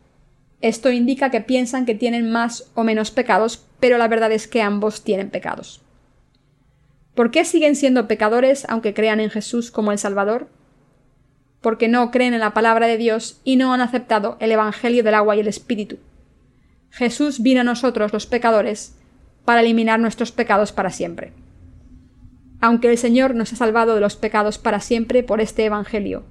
Esto 0.61 0.90
indica 0.90 1.31
que 1.31 1.40
piensan 1.40 1.87
que 1.87 1.94
tienen 1.94 2.33
más 2.33 2.70
o 2.74 2.83
menos 2.83 3.11
pecados, 3.11 3.64
pero 3.78 3.96
la 3.98 4.09
verdad 4.09 4.33
es 4.33 4.48
que 4.48 4.62
ambos 4.62 5.04
tienen 5.04 5.31
pecados. 5.31 5.83
¿Por 7.14 7.31
qué 7.31 7.44
siguen 7.44 7.76
siendo 7.76 8.09
pecadores 8.09 8.64
aunque 8.68 8.94
crean 8.94 9.20
en 9.20 9.31
Jesús 9.31 9.70
como 9.70 9.92
el 9.92 9.98
Salvador? 9.98 10.48
Porque 11.61 11.88
no 11.88 12.11
creen 12.11 12.35
en 12.35 12.40
la 12.40 12.54
palabra 12.54 12.87
de 12.87 12.96
Dios 12.96 13.40
y 13.44 13.57
no 13.57 13.72
han 13.72 13.81
aceptado 13.81 14.37
el 14.40 14.52
Evangelio 14.52 15.04
del 15.04 15.14
agua 15.14 15.37
y 15.37 15.40
el 15.40 15.48
Espíritu. 15.48 15.98
Jesús 16.90 17.42
vino 17.42 17.61
a 17.61 17.64
nosotros 17.64 18.12
los 18.12 18.26
pecadores 18.26 18.96
para 19.48 19.62
eliminar 19.62 19.98
nuestros 19.98 20.30
pecados 20.30 20.72
para 20.72 20.90
siempre. 20.90 21.32
aunque 22.61 22.90
el 22.90 22.98
Señor 22.98 23.34
nos 23.34 23.50
ha 23.50 23.56
salvado 23.56 23.94
de 23.94 24.02
los 24.02 24.14
pecados 24.14 24.58
para 24.58 24.78
siempre 24.78 25.22
por 25.22 25.40
este 25.40 25.64
Evangelio. 25.64 26.24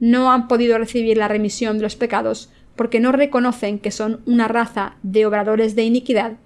No 0.00 0.32
han 0.32 0.48
podido 0.48 0.76
recibir 0.76 1.16
la 1.16 1.28
remisión 1.28 1.76
de 1.76 1.84
los 1.84 1.94
pecados 1.94 2.50
porque 2.74 2.98
no 2.98 3.12
reconocen 3.12 3.78
que 3.78 3.92
son 3.92 4.20
una 4.26 4.48
raza 4.48 4.96
de 5.04 5.26
obradores 5.26 5.76
de 5.76 5.84
iniquidad 5.84 6.38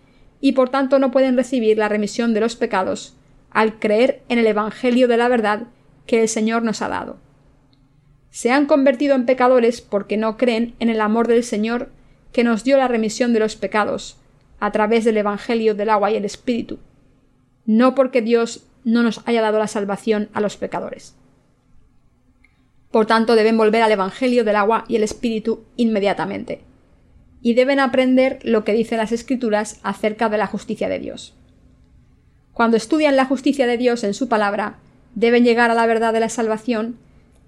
y 0.42 0.52
por 0.52 0.68
tanto 0.68 0.98
no 0.98 1.10
pueden 1.10 1.38
recibir 1.38 1.78
la 1.78 1.88
remisión 1.88 2.34
de 2.34 2.40
los 2.40 2.54
pecados 2.54 3.16
al 3.50 3.78
creer 3.78 4.20
en 4.28 4.38
el 4.38 4.46
Evangelio 4.46 5.08
de 5.08 5.16
la 5.16 5.28
verdad 5.28 5.68
que 6.04 6.20
el 6.20 6.28
Señor 6.28 6.64
nos 6.64 6.82
ha 6.82 6.88
dado. 6.90 7.16
Se 8.28 8.50
han 8.50 8.66
convertido 8.66 9.14
en 9.14 9.24
pecadores 9.24 9.80
porque 9.80 10.18
no 10.18 10.36
creen 10.36 10.74
en 10.80 10.90
el 10.90 11.00
amor 11.00 11.28
del 11.28 11.44
Señor 11.44 11.88
que 12.30 12.44
nos 12.44 12.62
dio 12.62 12.76
la 12.76 12.88
remisión 12.88 13.32
de 13.32 13.40
los 13.40 13.56
pecados 13.56 14.18
a 14.60 14.72
través 14.72 15.04
del 15.04 15.16
Evangelio 15.16 15.74
del 15.74 15.90
agua 15.90 16.10
y 16.10 16.16
el 16.16 16.24
Espíritu, 16.24 16.78
no 17.66 17.94
porque 17.94 18.22
Dios 18.22 18.66
no 18.84 19.02
nos 19.02 19.20
haya 19.26 19.42
dado 19.42 19.58
la 19.58 19.66
salvación 19.66 20.28
a 20.32 20.40
los 20.40 20.56
pecadores. 20.56 21.14
Por 22.90 23.06
tanto, 23.06 23.34
deben 23.34 23.56
volver 23.56 23.82
al 23.82 23.92
Evangelio 23.92 24.44
del 24.44 24.56
agua 24.56 24.84
y 24.88 24.96
el 24.96 25.02
Espíritu 25.02 25.64
inmediatamente, 25.76 26.60
y 27.42 27.54
deben 27.54 27.80
aprender 27.80 28.38
lo 28.42 28.64
que 28.64 28.72
dicen 28.72 28.98
las 28.98 29.12
Escrituras 29.12 29.80
acerca 29.82 30.28
de 30.28 30.38
la 30.38 30.46
justicia 30.46 30.88
de 30.88 30.98
Dios. 30.98 31.34
Cuando 32.52 32.76
estudian 32.76 33.16
la 33.16 33.24
justicia 33.24 33.66
de 33.66 33.76
Dios 33.76 34.04
en 34.04 34.14
su 34.14 34.28
palabra, 34.28 34.78
deben 35.14 35.44
llegar 35.44 35.70
a 35.70 35.74
la 35.74 35.86
verdad 35.86 36.12
de 36.12 36.20
la 36.20 36.28
salvación 36.28 36.96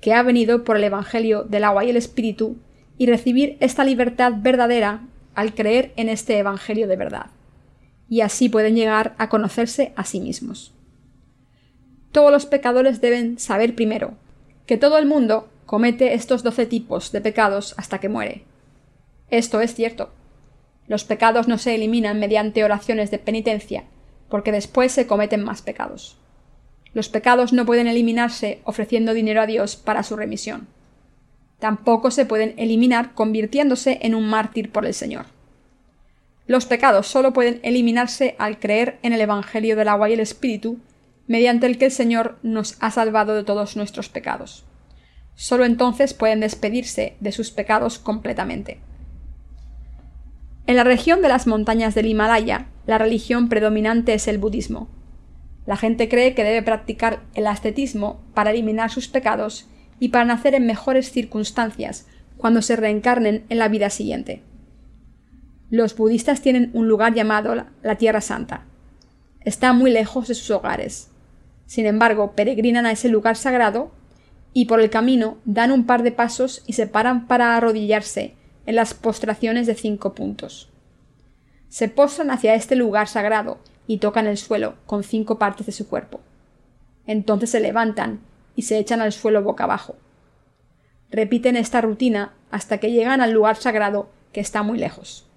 que 0.00 0.12
ha 0.12 0.22
venido 0.22 0.64
por 0.64 0.76
el 0.76 0.84
Evangelio 0.84 1.44
del 1.44 1.64
agua 1.64 1.84
y 1.84 1.90
el 1.90 1.96
Espíritu 1.96 2.56
y 2.98 3.06
recibir 3.06 3.56
esta 3.60 3.84
libertad 3.84 4.32
verdadera 4.36 5.02
al 5.37 5.55
creer 5.55 5.92
en 5.96 6.09
este 6.09 6.38
Evangelio 6.38 6.88
de 6.88 6.96
verdad. 6.96 7.27
Y 8.09 8.22
así 8.22 8.49
pueden 8.49 8.75
llegar 8.75 9.14
a 9.18 9.29
conocerse 9.29 9.92
a 9.94 10.05
sí 10.05 10.20
mismos. 10.20 10.72
Todos 12.11 12.33
los 12.33 12.46
pecadores 12.46 13.01
deben 13.01 13.38
saber 13.38 13.75
primero 13.75 14.14
que 14.66 14.77
todo 14.77 14.99
el 14.99 15.07
mundo 15.07 15.49
comete 15.66 16.14
estos 16.14 16.42
doce 16.42 16.66
tipos 16.66 17.12
de 17.12 17.20
pecados 17.20 17.75
hasta 17.77 17.99
que 17.99 18.09
muere. 18.09 18.42
Esto 19.31 19.61
es 19.61 19.75
cierto. 19.75 20.11
Los 20.88 21.05
pecados 21.05 21.49
no 21.49 21.59
se 21.59 21.75
eliminan 21.75 22.18
mediante 22.18 22.64
oraciones 22.64 23.11
de 23.11 23.18
penitencia, 23.18 23.85
porque 24.29 24.53
después 24.53 24.92
se 24.92 25.07
cometen 25.07 25.42
más 25.44 25.62
pecados. 25.62 26.16
Los 26.94 27.09
pecados 27.09 27.53
no 27.53 27.66
pueden 27.66 27.88
eliminarse 27.88 28.61
ofreciendo 28.64 29.12
dinero 29.12 29.42
a 29.42 29.46
Dios 29.46 29.77
para 29.77 30.03
su 30.03 30.16
remisión. 30.16 30.68
Tampoco 31.58 32.10
se 32.10 32.26
pueden 32.26 32.54
eliminar 32.58 33.14
convirtiéndose 33.14 33.98
en 34.02 34.14
un 34.14 34.28
mártir 34.28 34.70
por 34.70 34.84
el 34.84 34.94
Señor. 34.94 35.26
Los 36.46 36.66
pecados 36.66 37.06
solo 37.06 37.32
pueden 37.32 37.60
eliminarse 37.62 38.36
al 38.38 38.58
creer 38.58 38.98
en 39.02 39.12
el 39.12 39.20
Evangelio 39.20 39.74
del 39.74 39.88
agua 39.88 40.08
y 40.08 40.12
el 40.12 40.20
Espíritu 40.20 40.78
mediante 41.26 41.66
el 41.66 41.76
que 41.76 41.86
el 41.86 41.90
Señor 41.90 42.38
nos 42.42 42.76
ha 42.80 42.90
salvado 42.90 43.34
de 43.34 43.42
todos 43.42 43.76
nuestros 43.76 44.08
pecados. 44.08 44.64
Solo 45.34 45.64
entonces 45.64 46.14
pueden 46.14 46.40
despedirse 46.40 47.16
de 47.20 47.32
sus 47.32 47.50
pecados 47.50 47.98
completamente. 47.98 48.80
En 50.66 50.76
la 50.76 50.84
región 50.84 51.20
de 51.22 51.28
las 51.28 51.46
montañas 51.46 51.94
del 51.94 52.06
Himalaya, 52.06 52.66
la 52.86 52.98
religión 52.98 53.48
predominante 53.48 54.14
es 54.14 54.28
el 54.28 54.38
budismo. 54.38 54.88
La 55.66 55.76
gente 55.76 56.08
cree 56.08 56.34
que 56.34 56.44
debe 56.44 56.62
practicar 56.62 57.20
el 57.34 57.46
ascetismo 57.48 58.20
para 58.34 58.50
eliminar 58.50 58.90
sus 58.90 59.08
pecados 59.08 59.66
y 59.98 60.09
para 60.09 60.24
nacer 60.24 60.54
en 60.54 60.66
mejores 60.66 61.11
circunstancias 61.11 62.06
cuando 62.37 62.62
se 62.62 62.76
reencarnen 62.76 63.44
en 63.48 63.59
la 63.59 63.68
vida 63.68 63.90
siguiente. 63.90 64.42
Los 65.70 65.96
budistas 65.96 66.42
tienen 66.42 66.70
un 66.74 66.88
lugar 66.88 67.14
llamado 67.14 67.54
la 67.82 67.94
Tierra 67.96 68.20
Santa. 68.20 68.64
Está 69.40 69.72
muy 69.72 69.90
lejos 69.90 70.28
de 70.28 70.35
sus 70.35 70.50
hogares. 70.50 71.11
Sin 71.66 71.87
embargo, 71.87 72.32
peregrinan 72.32 72.87
a 72.87 72.92
ese 72.92 73.09
lugar 73.09 73.37
sagrado 73.37 73.90
y 74.52 74.66
por 74.66 74.80
el 74.80 74.90
camino 74.90 75.38
dan 75.44 75.72
un 75.72 75.87
par 75.87 76.02
de 76.02 76.12
pasos 76.12 76.62
y 76.66 76.74
se 76.74 76.87
paran 76.87 77.26
para 77.26 77.56
arrodillarse 77.56 78.35
en 78.64 78.76
las 78.76 78.94
postraciones 78.94 79.66
de 79.66 79.74
cinco 79.74 80.14
puntos. 80.14 80.70
Se 81.68 81.88
postran 81.88 82.30
hacia 82.30 82.54
este 82.54 82.76
lugar 82.76 83.09
sagrado 83.09 83.59
y 83.87 83.98
tocan 83.98 84.26
el 84.26 84.37
suelo 84.37 84.76
con 84.87 85.02
cinco 85.02 85.38
partes 85.38 85.66
de 85.66 85.72
su 85.72 85.88
cuerpo. 85.88 86.20
Entonces 87.06 87.50
se 87.50 87.61
levantan 87.61 88.20
y 88.56 88.62
se 88.62 88.78
echan 88.78 89.00
al 89.00 89.12
suelo 89.12 89.42
boca 89.42 89.64
abajo. 89.64 89.94
Repiten 91.10 91.56
esta 91.56 91.80
rutina 91.80 92.32
hasta 92.50 92.78
que 92.78 92.90
llegan 92.90 93.20
al 93.20 93.30
lugar 93.30 93.56
sagrado 93.56 94.08
que 94.32 94.40
está 94.40 94.62
muy 94.64 94.78
lejos. 94.78 95.28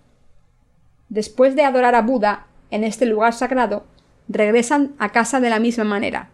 Después 1.09 1.55
de 1.55 1.63
adorar 1.63 1.95
a 1.95 2.01
Buda 2.01 2.47
en 2.71 2.83
este 2.83 3.05
lugar 3.05 3.33
sagrado, 3.33 3.85
regresan 4.27 4.95
a 4.99 5.11
casa 5.11 5.39
de 5.39 5.49
la 5.49 5.59
misma 5.59 5.83
manera. 5.83 6.29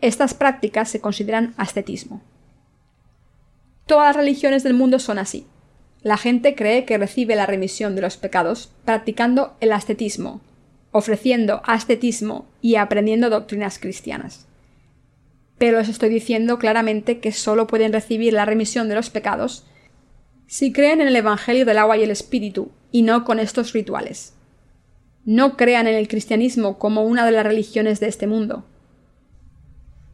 Estas 0.00 0.34
prácticas 0.34 0.88
se 0.90 1.00
consideran 1.00 1.54
ascetismo. 1.56 2.20
Todas 3.86 4.08
las 4.08 4.16
religiones 4.16 4.62
del 4.62 4.74
mundo 4.74 4.98
son 4.98 5.18
así. 5.18 5.46
La 6.02 6.16
gente 6.16 6.54
cree 6.54 6.84
que 6.84 6.98
recibe 6.98 7.36
la 7.36 7.46
remisión 7.46 7.94
de 7.94 8.02
los 8.02 8.16
pecados 8.16 8.72
practicando 8.84 9.56
el 9.60 9.72
ascetismo, 9.72 10.40
ofreciendo 10.92 11.60
ascetismo 11.64 12.46
y 12.60 12.76
aprendiendo 12.76 13.30
doctrinas 13.30 13.78
cristianas. 13.78 14.47
Pero 15.58 15.78
les 15.78 15.88
estoy 15.88 16.08
diciendo 16.08 16.58
claramente 16.58 17.18
que 17.18 17.32
solo 17.32 17.66
pueden 17.66 17.92
recibir 17.92 18.32
la 18.32 18.44
remisión 18.44 18.88
de 18.88 18.94
los 18.94 19.10
pecados 19.10 19.66
si 20.46 20.72
creen 20.72 21.02
en 21.02 21.08
el 21.08 21.16
Evangelio 21.16 21.66
del 21.66 21.76
agua 21.76 21.98
y 21.98 22.02
el 22.02 22.10
Espíritu, 22.10 22.70
y 22.90 23.02
no 23.02 23.24
con 23.24 23.38
estos 23.38 23.74
rituales 23.74 24.32
no 25.28 25.58
crean 25.58 25.86
en 25.86 25.94
el 25.94 26.08
cristianismo 26.08 26.78
como 26.78 27.02
una 27.02 27.26
de 27.26 27.32
las 27.32 27.44
religiones 27.44 28.00
de 28.00 28.08
este 28.08 28.26
mundo. 28.26 28.64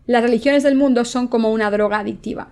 Las 0.07 0.25
religiones 0.25 0.65
del 0.65 0.75
mundo 0.75 1.05
son 1.05 1.29
como 1.29 1.53
una 1.53 1.71
droga 1.71 2.01
adictiva. 2.01 2.49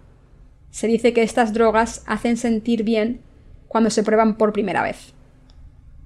Se 0.70 0.86
dice 0.86 1.12
que 1.12 1.24
estas 1.24 1.54
drogas 1.54 2.04
hacen 2.06 2.36
sentir 2.36 2.84
bien 2.84 3.20
cuando 3.66 3.90
se 3.90 4.04
prueban 4.04 4.36
por 4.36 4.52
primera 4.52 4.80
vez. 4.84 5.12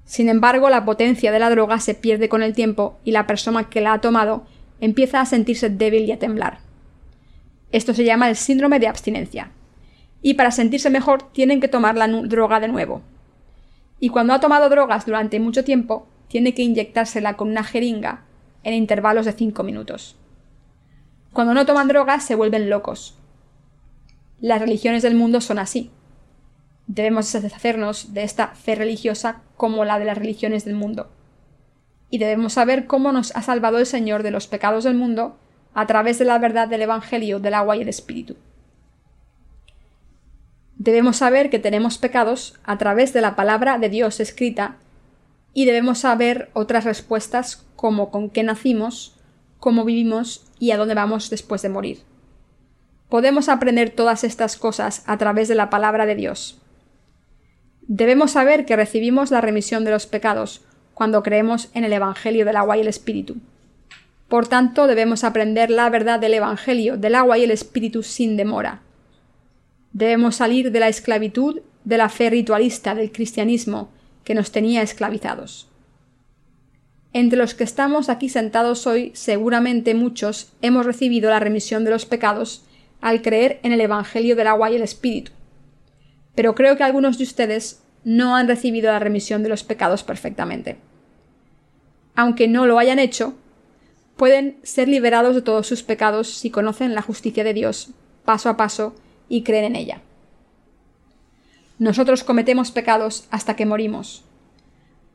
Sin 0.06 0.30
embargo, 0.30 0.70
la 0.70 0.86
potencia 0.86 1.30
de 1.30 1.40
la 1.40 1.50
droga 1.50 1.78
se 1.78 1.92
pierde 1.92 2.30
con 2.30 2.42
el 2.42 2.54
tiempo 2.54 2.98
y 3.04 3.10
la 3.10 3.26
persona 3.26 3.68
que 3.68 3.82
la 3.82 3.92
ha 3.92 4.00
tomado 4.00 4.46
empieza 4.80 5.20
a 5.20 5.26
sentirse 5.26 5.68
débil 5.68 6.06
y 6.06 6.12
a 6.12 6.18
temblar. 6.18 6.60
Esto 7.72 7.94
se 7.94 8.04
llama 8.04 8.28
el 8.28 8.36
síndrome 8.36 8.78
de 8.78 8.88
abstinencia. 8.88 9.50
Y 10.22 10.34
para 10.34 10.50
sentirse 10.50 10.90
mejor 10.90 11.30
tienen 11.32 11.60
que 11.60 11.68
tomar 11.68 11.96
la 11.96 12.08
droga 12.08 12.60
de 12.60 12.68
nuevo. 12.68 13.02
Y 14.00 14.10
cuando 14.10 14.34
ha 14.34 14.40
tomado 14.40 14.68
drogas 14.68 15.06
durante 15.06 15.40
mucho 15.40 15.64
tiempo, 15.64 16.06
tiene 16.28 16.54
que 16.54 16.62
inyectársela 16.62 17.36
con 17.36 17.48
una 17.48 17.64
jeringa 17.64 18.24
en 18.62 18.74
intervalos 18.74 19.26
de 19.26 19.32
5 19.32 19.62
minutos. 19.62 20.16
Cuando 21.32 21.54
no 21.54 21.66
toman 21.66 21.88
drogas 21.88 22.24
se 22.24 22.34
vuelven 22.34 22.70
locos. 22.70 23.16
Las 24.40 24.60
religiones 24.60 25.02
del 25.02 25.14
mundo 25.14 25.40
son 25.40 25.58
así. 25.58 25.90
Debemos 26.86 27.32
deshacernos 27.32 28.14
de 28.14 28.22
esta 28.22 28.48
fe 28.48 28.74
religiosa 28.74 29.42
como 29.56 29.84
la 29.84 29.98
de 29.98 30.04
las 30.04 30.18
religiones 30.18 30.64
del 30.64 30.74
mundo. 30.74 31.10
Y 32.10 32.18
debemos 32.18 32.54
saber 32.54 32.86
cómo 32.86 33.12
nos 33.12 33.34
ha 33.34 33.42
salvado 33.42 33.78
el 33.78 33.86
Señor 33.86 34.22
de 34.22 34.30
los 34.30 34.46
pecados 34.46 34.84
del 34.84 34.94
mundo 34.94 35.36
a 35.76 35.86
través 35.86 36.18
de 36.18 36.24
la 36.24 36.38
verdad 36.38 36.68
del 36.68 36.80
Evangelio 36.80 37.38
del 37.38 37.52
agua 37.52 37.76
y 37.76 37.82
el 37.82 37.90
Espíritu. 37.90 38.34
Debemos 40.78 41.18
saber 41.18 41.50
que 41.50 41.58
tenemos 41.58 41.98
pecados 41.98 42.58
a 42.64 42.78
través 42.78 43.12
de 43.12 43.20
la 43.20 43.36
palabra 43.36 43.78
de 43.78 43.90
Dios 43.90 44.18
escrita 44.18 44.76
y 45.52 45.66
debemos 45.66 45.98
saber 45.98 46.48
otras 46.54 46.84
respuestas 46.84 47.66
como 47.76 48.10
con 48.10 48.30
qué 48.30 48.42
nacimos, 48.42 49.16
cómo 49.58 49.84
vivimos 49.84 50.46
y 50.58 50.70
a 50.70 50.78
dónde 50.78 50.94
vamos 50.94 51.28
después 51.28 51.60
de 51.60 51.68
morir. 51.68 52.00
Podemos 53.10 53.50
aprender 53.50 53.90
todas 53.90 54.24
estas 54.24 54.56
cosas 54.56 55.02
a 55.06 55.18
través 55.18 55.46
de 55.46 55.56
la 55.56 55.68
palabra 55.68 56.06
de 56.06 56.14
Dios. 56.14 56.58
Debemos 57.82 58.30
saber 58.30 58.64
que 58.64 58.76
recibimos 58.76 59.30
la 59.30 59.42
remisión 59.42 59.84
de 59.84 59.90
los 59.90 60.06
pecados 60.06 60.62
cuando 60.94 61.22
creemos 61.22 61.68
en 61.74 61.84
el 61.84 61.92
Evangelio 61.92 62.46
del 62.46 62.56
agua 62.56 62.78
y 62.78 62.80
el 62.80 62.88
Espíritu. 62.88 63.36
Por 64.28 64.48
tanto, 64.48 64.86
debemos 64.86 65.22
aprender 65.22 65.70
la 65.70 65.88
verdad 65.88 66.18
del 66.18 66.34
Evangelio 66.34 66.96
del 66.96 67.14
agua 67.14 67.38
y 67.38 67.44
el 67.44 67.50
Espíritu 67.50 68.02
sin 68.02 68.36
demora. 68.36 68.82
Debemos 69.92 70.36
salir 70.36 70.72
de 70.72 70.80
la 70.80 70.88
esclavitud 70.88 71.60
de 71.84 71.98
la 71.98 72.08
fe 72.08 72.28
ritualista 72.30 72.94
del 72.94 73.12
cristianismo 73.12 73.90
que 74.24 74.34
nos 74.34 74.50
tenía 74.50 74.82
esclavizados. 74.82 75.68
Entre 77.12 77.38
los 77.38 77.54
que 77.54 77.64
estamos 77.64 78.08
aquí 78.08 78.28
sentados 78.28 78.86
hoy, 78.86 79.12
seguramente 79.14 79.94
muchos 79.94 80.52
hemos 80.60 80.84
recibido 80.84 81.30
la 81.30 81.40
remisión 81.40 81.84
de 81.84 81.90
los 81.90 82.04
pecados 82.04 82.64
al 83.00 83.22
creer 83.22 83.60
en 83.62 83.72
el 83.72 83.80
Evangelio 83.80 84.34
del 84.36 84.48
agua 84.48 84.70
y 84.70 84.76
el 84.76 84.82
Espíritu. 84.82 85.30
Pero 86.34 86.54
creo 86.54 86.76
que 86.76 86.82
algunos 86.82 87.16
de 87.16 87.24
ustedes 87.24 87.82
no 88.04 88.36
han 88.36 88.48
recibido 88.48 88.90
la 88.90 88.98
remisión 88.98 89.42
de 89.42 89.48
los 89.48 89.62
pecados 89.62 90.02
perfectamente. 90.02 90.76
Aunque 92.14 92.48
no 92.48 92.66
lo 92.66 92.78
hayan 92.78 92.98
hecho, 92.98 93.34
pueden 94.16 94.58
ser 94.62 94.88
liberados 94.88 95.34
de 95.34 95.42
todos 95.42 95.66
sus 95.66 95.82
pecados 95.82 96.28
si 96.28 96.50
conocen 96.50 96.94
la 96.94 97.02
justicia 97.02 97.44
de 97.44 97.54
Dios 97.54 97.90
paso 98.24 98.48
a 98.48 98.56
paso 98.56 98.94
y 99.28 99.42
creen 99.42 99.64
en 99.64 99.76
ella. 99.76 100.02
Nosotros 101.78 102.24
cometemos 102.24 102.70
pecados 102.70 103.26
hasta 103.30 103.54
que 103.56 103.66
morimos. 103.66 104.24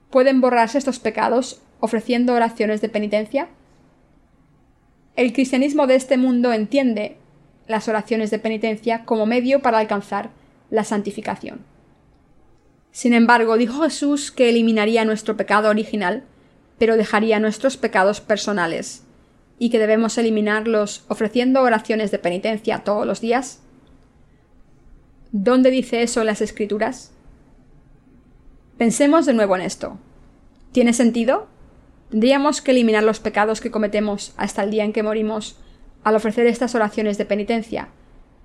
¿Pueden 0.10 0.42
borrarse 0.42 0.78
estos 0.78 1.00
pecados 1.00 1.62
ofreciendo 1.80 2.34
oraciones 2.34 2.82
de 2.82 2.90
penitencia? 2.90 3.50
El 5.16 5.34
cristianismo 5.34 5.88
de 5.88 5.96
este 5.96 6.18
mundo 6.18 6.54
entiende 6.54 7.18
las 7.68 7.88
oraciones 7.88 8.32
de 8.32 8.40
penitencia 8.40 9.06
como 9.06 9.26
medio 9.26 9.62
para 9.62 9.80
alcanzar 9.80 10.30
la 10.70 10.84
santificación. 10.84 11.62
Sin 12.92 13.14
embargo, 13.14 13.58
dijo 13.58 13.84
Jesús 13.84 14.32
que 14.32 14.50
eliminaría 14.50 15.06
nuestro 15.06 15.38
pecado 15.38 15.70
original, 15.70 16.26
pero 16.82 16.98
dejaría 16.98 17.40
nuestros 17.40 17.78
pecados 17.78 18.22
personales, 18.22 19.04
y 19.60 19.70
que 19.70 19.78
debemos 19.78 20.18
eliminarlos 20.18 21.06
ofreciendo 21.10 21.62
oraciones 21.62 22.10
de 22.10 22.18
penitencia 22.18 22.80
todos 22.84 23.06
los 23.06 23.22
días. 23.22 23.62
¿Dónde 25.32 25.70
dice 25.70 26.02
eso 26.02 26.22
en 26.22 26.26
las 26.26 26.42
Escrituras? 26.42 27.12
Pensemos 28.80 29.28
de 29.28 29.36
nuevo 29.36 29.56
en 29.56 29.62
esto. 29.62 30.00
¿Tiene 30.72 30.94
sentido? 30.94 31.46
¿Tendríamos 32.10 32.64
que 32.64 32.72
eliminar 32.72 33.04
los 33.04 33.20
pecados 33.20 33.62
que 33.62 33.70
cometemos 33.70 34.34
hasta 34.36 34.64
el 34.64 34.72
día 34.72 34.84
en 34.84 34.92
que 34.92 35.04
morimos 35.04 35.58
al 36.04 36.16
ofrecer 36.16 36.48
estas 36.48 36.74
oraciones 36.74 37.20
de 37.20 37.26
penitencia, 37.26 37.90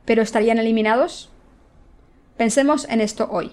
pero 0.05 0.21
estarían 0.21 0.59
eliminados? 0.59 1.31
Pensemos 2.37 2.87
en 2.91 3.01
esto 3.01 3.31
hoy. 3.31 3.53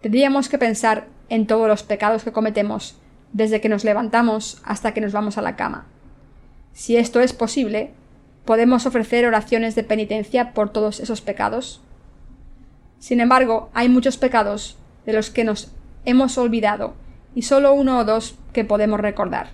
Tendríamos 0.00 0.48
que 0.48 0.56
pensar 0.56 1.06
en 1.28 1.46
todos 1.46 1.68
los 1.68 1.82
pecados 1.82 2.24
que 2.24 2.32
cometemos 2.32 2.96
desde 3.32 3.60
que 3.60 3.68
nos 3.68 3.84
levantamos 3.84 4.60
hasta 4.64 4.92
que 4.92 5.00
nos 5.00 5.12
vamos 5.12 5.38
a 5.38 5.42
la 5.42 5.56
cama. 5.56 5.86
Si 6.72 6.96
esto 6.96 7.20
es 7.20 7.32
posible, 7.32 7.92
¿podemos 8.44 8.86
ofrecer 8.86 9.26
oraciones 9.26 9.74
de 9.74 9.84
penitencia 9.84 10.52
por 10.54 10.70
todos 10.70 11.00
esos 11.00 11.20
pecados? 11.20 11.80
Sin 12.98 13.20
embargo, 13.20 13.70
hay 13.74 13.88
muchos 13.88 14.16
pecados 14.16 14.76
de 15.06 15.12
los 15.12 15.30
que 15.30 15.44
nos 15.44 15.72
hemos 16.04 16.38
olvidado 16.38 16.94
y 17.34 17.42
solo 17.42 17.74
uno 17.74 17.98
o 17.98 18.04
dos 18.04 18.36
que 18.52 18.64
podemos 18.64 19.00
recordar. 19.00 19.50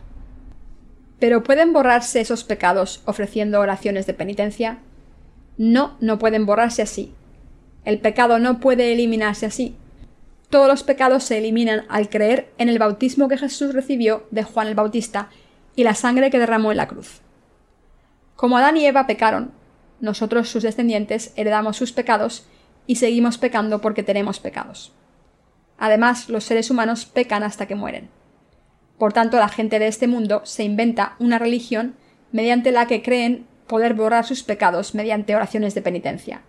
¿Pero 1.19 1.43
pueden 1.43 1.73
borrarse 1.73 2.21
esos 2.21 2.45
pecados 2.45 3.03
ofreciendo 3.05 3.61
oraciones 3.61 4.07
de 4.07 4.15
penitencia? 4.15 4.79
No, 5.57 5.97
no 6.01 6.19
pueden 6.19 6.47
borrarse 6.47 6.83
así. 6.83 7.15
El 7.85 8.01
pecado 8.01 8.39
no 8.39 8.61
puede 8.61 8.93
eliminarse 8.93 9.47
así. 9.47 9.77
Todos 10.55 10.69
los 10.69 10.85
pecados 10.85 11.25
se 11.25 11.39
eliminan 11.39 11.85
al 11.89 12.09
creer 12.09 12.53
en 12.59 12.69
el 12.69 12.79
bautismo 12.79 13.27
que 13.27 13.37
Jesús 13.37 13.75
recibió 13.75 14.29
de 14.31 14.45
Juan 14.45 14.69
el 14.69 14.77
Bautista 14.77 15.29
y 15.75 15.83
la 15.83 15.97
sangre 15.97 16.31
que 16.31 16.39
derramó 16.39 16.71
en 16.71 16.77
la 16.77 16.87
cruz. 16.87 17.23
Como 18.37 18.57
Adán 18.57 18.77
y 18.77 18.87
Eva 18.87 19.09
pecaron, 19.09 19.51
nosotros 19.99 20.49
sus 20.49 20.63
descendientes 20.63 21.33
heredamos 21.35 21.77
sus 21.77 21.91
pecados 21.91 22.47
y 22.87 22.95
seguimos 22.95 23.37
pecando 23.37 23.81
porque 23.81 24.05
tenemos 24.05 24.39
pecados. 24.39 24.93
Además, 25.77 26.29
los 26.29 26.45
seres 26.45 26.71
humanos 26.71 27.05
pecan 27.05 27.43
hasta 27.43 27.67
que 27.67 27.75
mueren. 27.75 28.09
Por 28.97 29.13
tanto, 29.13 29.41
la 29.41 29.49
gente 29.49 29.81
de 29.81 29.89
este 29.89 30.07
mundo 30.07 30.43
se 30.45 30.63
inventa 30.63 31.17
una 31.19 31.41
religión 31.41 31.97
mediante 32.31 32.71
la 32.71 32.87
que 32.87 33.03
creen 33.03 33.45
poder 33.67 33.95
borrar 33.95 34.25
sus 34.25 34.45
pecados 34.45 34.95
mediante 34.95 35.35
oraciones 35.35 35.75
de 35.75 35.83
penitencia. 35.83 36.43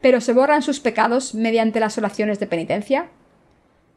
¿Pero 0.00 0.20
se 0.20 0.32
borran 0.32 0.62
sus 0.62 0.80
pecados 0.80 1.34
mediante 1.34 1.80
las 1.80 1.98
oraciones 1.98 2.40
de 2.40 2.46
penitencia? 2.46 3.08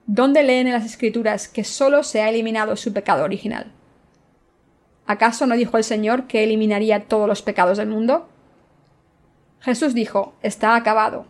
¿Dónde 0.05 0.43
leen 0.43 0.67
en 0.67 0.73
las 0.73 0.85
escrituras 0.85 1.47
que 1.47 1.63
sólo 1.63 2.03
se 2.03 2.21
ha 2.21 2.29
eliminado 2.29 2.75
su 2.75 2.91
pecado 2.91 3.23
original? 3.23 3.71
¿Acaso 5.05 5.45
no 5.47 5.55
dijo 5.55 5.77
el 5.77 5.83
Señor 5.83 6.27
que 6.27 6.43
eliminaría 6.43 7.07
todos 7.07 7.27
los 7.27 7.41
pecados 7.41 7.77
del 7.77 7.87
mundo? 7.87 8.27
Jesús 9.61 9.93
dijo, 9.93 10.33
está 10.41 10.75
acabado. 10.75 11.25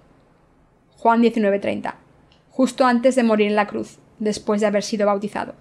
Juan 0.98 1.22
19:30, 1.22 1.96
justo 2.50 2.86
antes 2.86 3.16
de 3.16 3.24
morir 3.24 3.48
en 3.48 3.56
la 3.56 3.68
cruz, 3.68 4.00
después 4.20 4.62
de 4.62 4.68
haber 4.68 4.84
sido 4.84 5.06
bautizado. 5.06 5.54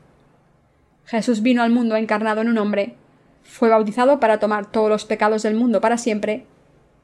Jesús 1.04 1.42
vino 1.42 1.62
al 1.62 1.70
mundo 1.70 1.96
encarnado 1.96 2.40
en 2.40 2.48
un 2.48 2.58
hombre, 2.58 2.96
fue 3.42 3.68
bautizado 3.68 4.20
para 4.20 4.38
tomar 4.38 4.70
todos 4.70 4.88
los 4.88 5.04
pecados 5.04 5.42
del 5.42 5.54
mundo 5.54 5.80
para 5.80 5.98
siempre, 5.98 6.46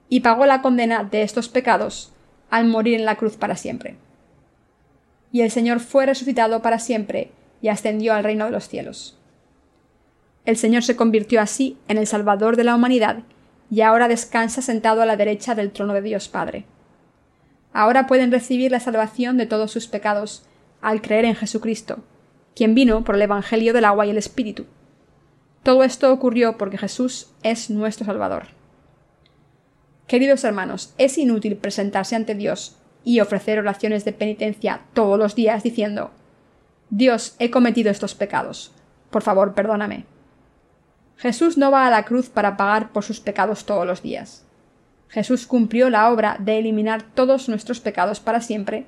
y 0.08 0.20
pagó 0.20 0.46
la 0.46 0.62
condena 0.62 1.04
de 1.04 1.22
estos 1.22 1.48
pecados 1.48 2.12
al 2.50 2.66
morir 2.66 2.94
en 2.94 3.04
la 3.04 3.16
cruz 3.16 3.36
para 3.36 3.56
siempre. 3.56 3.96
Y 5.32 5.42
el 5.42 5.50
Señor 5.50 5.80
fue 5.80 6.06
resucitado 6.06 6.62
para 6.62 6.78
siempre 6.78 7.30
y 7.60 7.68
ascendió 7.68 8.14
al 8.14 8.24
reino 8.24 8.46
de 8.46 8.50
los 8.50 8.68
cielos. 8.68 9.18
El 10.44 10.56
Señor 10.56 10.82
se 10.82 10.96
convirtió 10.96 11.40
así 11.40 11.76
en 11.88 11.98
el 11.98 12.06
Salvador 12.06 12.56
de 12.56 12.64
la 12.64 12.74
humanidad 12.74 13.18
y 13.70 13.82
ahora 13.82 14.08
descansa 14.08 14.62
sentado 14.62 15.02
a 15.02 15.06
la 15.06 15.16
derecha 15.16 15.54
del 15.54 15.72
trono 15.72 15.92
de 15.92 16.00
Dios 16.00 16.28
Padre. 16.28 16.64
Ahora 17.74 18.06
pueden 18.06 18.32
recibir 18.32 18.70
la 18.70 18.80
salvación 18.80 19.36
de 19.36 19.46
todos 19.46 19.70
sus 19.70 19.88
pecados 19.88 20.44
al 20.80 21.02
creer 21.02 21.26
en 21.26 21.34
Jesucristo, 21.34 21.98
quien 22.56 22.74
vino 22.74 23.04
por 23.04 23.16
el 23.16 23.22
Evangelio 23.22 23.74
del 23.74 23.84
agua 23.84 24.06
y 24.06 24.10
el 24.10 24.16
Espíritu. 24.16 24.64
Todo 25.62 25.84
esto 25.84 26.10
ocurrió 26.12 26.56
porque 26.56 26.78
Jesús 26.78 27.30
es 27.42 27.68
nuestro 27.68 28.06
Salvador. 28.06 28.57
Queridos 30.08 30.42
hermanos, 30.42 30.94
es 30.96 31.18
inútil 31.18 31.56
presentarse 31.56 32.16
ante 32.16 32.34
Dios 32.34 32.76
y 33.04 33.20
ofrecer 33.20 33.58
oraciones 33.58 34.06
de 34.06 34.12
penitencia 34.12 34.80
todos 34.94 35.18
los 35.18 35.34
días 35.34 35.62
diciendo 35.62 36.10
Dios, 36.88 37.36
he 37.38 37.50
cometido 37.50 37.90
estos 37.90 38.14
pecados. 38.14 38.72
Por 39.10 39.22
favor, 39.22 39.52
perdóname. 39.52 40.06
Jesús 41.18 41.58
no 41.58 41.70
va 41.70 41.86
a 41.86 41.90
la 41.90 42.04
cruz 42.04 42.30
para 42.30 42.56
pagar 42.56 42.90
por 42.90 43.04
sus 43.04 43.20
pecados 43.20 43.66
todos 43.66 43.86
los 43.86 44.00
días. 44.00 44.46
Jesús 45.08 45.46
cumplió 45.46 45.90
la 45.90 46.10
obra 46.10 46.36
de 46.38 46.58
eliminar 46.58 47.02
todos 47.02 47.50
nuestros 47.50 47.80
pecados 47.80 48.18
para 48.18 48.40
siempre 48.40 48.86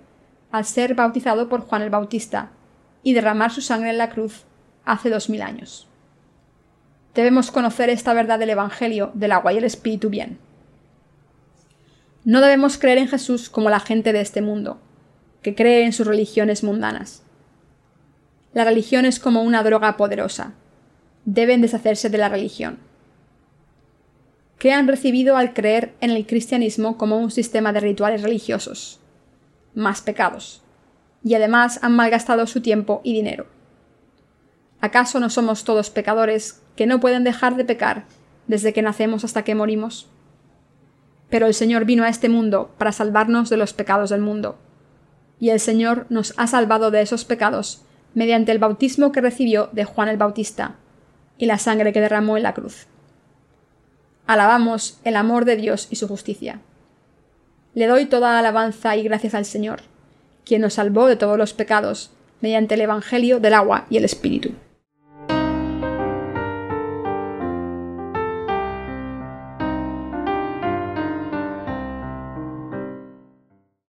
al 0.51 0.65
ser 0.65 0.95
bautizado 0.95 1.51
por 1.51 1.61
Juan 1.61 1.83
el 1.83 1.91
Bautista 1.91 2.51
y 3.03 3.13
derramar 3.13 3.51
su 3.51 3.61
sangre 3.61 3.91
en 3.91 3.99
la 3.99 4.09
cruz 4.09 4.45
hace 4.87 5.11
dos 5.11 5.29
mil 5.29 5.43
años. 5.43 5.87
Debemos 7.15 7.51
conocer 7.51 7.91
esta 7.91 8.15
verdad 8.15 8.39
del 8.39 8.51
Evangelio 8.51 9.11
del 9.13 9.33
agua 9.33 9.53
y 9.53 9.59
el 9.59 9.65
Espíritu 9.65 10.09
bien. 10.09 10.39
No 12.25 12.41
debemos 12.41 12.79
creer 12.79 12.99
en 12.99 13.09
Jesús 13.09 13.49
como 13.49 13.71
la 13.71 13.81
gente 13.81 14.13
de 14.13 14.21
este 14.21 14.43
mundo, 14.43 14.81
que 15.43 15.55
cree 15.55 15.85
en 15.85 15.93
sus 15.93 16.07
religiones 16.07 16.63
mundanas. 16.63 17.23
La 18.53 18.65
religión 18.65 19.05
es 19.05 19.21
como 19.21 19.43
una 19.43 19.63
droga 19.63 19.97
poderosa. 19.97 20.55
Deben 21.25 21.61
deshacerse 21.61 22.11
de 22.11 22.19
la 22.19 22.29
religión. 22.29 22.79
¿Qué 24.59 24.73
han 24.73 24.89
recibido 24.89 25.37
al 25.37 25.55
creer 25.55 25.95
en 26.01 26.11
el 26.11 26.27
cristianismo 26.27 26.99
como 26.99 27.19
un 27.19 27.31
sistema 27.31 27.73
de 27.73 27.81
rituales 27.81 28.23
religiosos? 28.23 29.01
Más 29.75 30.03
pecados 30.03 30.63
y 31.23 31.35
además 31.35 31.79
han 31.83 31.95
malgastado 31.95 32.47
su 32.47 32.61
tiempo 32.61 33.01
y 33.05 33.13
dinero. 33.13 33.47
¿Acaso 34.81 35.21
no 35.21 35.29
somos 35.29 35.65
todos 35.65 35.91
pecadores 35.91 36.63
que 36.77 36.87
no 36.87 37.01
pueden 37.01 37.25
dejar 37.25 37.57
de 37.57 37.65
pecar 37.65 38.05
desde 38.47 38.73
que 38.73 38.83
nacemos 38.83 39.25
hasta 39.25 39.45
que 39.45 39.55
morimos? 39.55 40.09
Pero 41.31 41.47
el 41.47 41.55
Señor 41.55 41.85
vino 41.85 42.05
a 42.05 42.09
este 42.09 42.29
mundo 42.29 42.71
para 42.77 42.93
salvarnos 42.93 43.49
de 43.49 43.57
los 43.57 43.73
pecados 43.73 44.11
del 44.11 44.21
mundo. 44.21 44.59
Y 45.39 45.51
el 45.51 45.61
Señor 45.61 46.07
nos 46.11 46.35
ha 46.37 46.47
salvado 46.47 46.91
de 46.91 47.01
esos 47.01 47.25
pecados 47.25 47.83
mediante 48.15 48.53
el 48.53 48.59
bautismo 48.59 49.13
que 49.13 49.21
recibió 49.21 49.71
de 49.73 49.85
Juan 49.85 50.09
el 50.09 50.17
Bautista 50.17 50.75
y 51.39 51.47
la 51.47 51.59
sangre 51.59 51.93
que 51.93 52.01
derramó 52.01 52.37
en 52.37 52.43
la 52.43 52.55
cruz. 52.55 52.87
Alabamos 54.27 55.01
el 55.05 55.17
amor 55.17 55.45
de 55.45 55.57
Dios 55.57 55.89
y 55.91 55.97
su 55.97 56.07
justicia. 56.09 56.61
Le 57.75 57.87
doy 57.87 58.07
toda 58.07 58.39
alabanza 58.39 58.97
y 58.97 59.03
gracias 59.05 59.35
al 59.35 59.45
Señor 59.45 59.83
quien 60.51 60.63
nos 60.63 60.75
salvó 60.75 61.07
de 61.07 61.15
todos 61.15 61.39
los 61.39 61.53
pecados, 61.53 62.11
mediante 62.41 62.75
el 62.75 62.81
Evangelio 62.81 63.39
del 63.39 63.55
agua 63.55 63.87
y 63.89 63.99
el 63.99 64.05
Espíritu. 64.05 64.51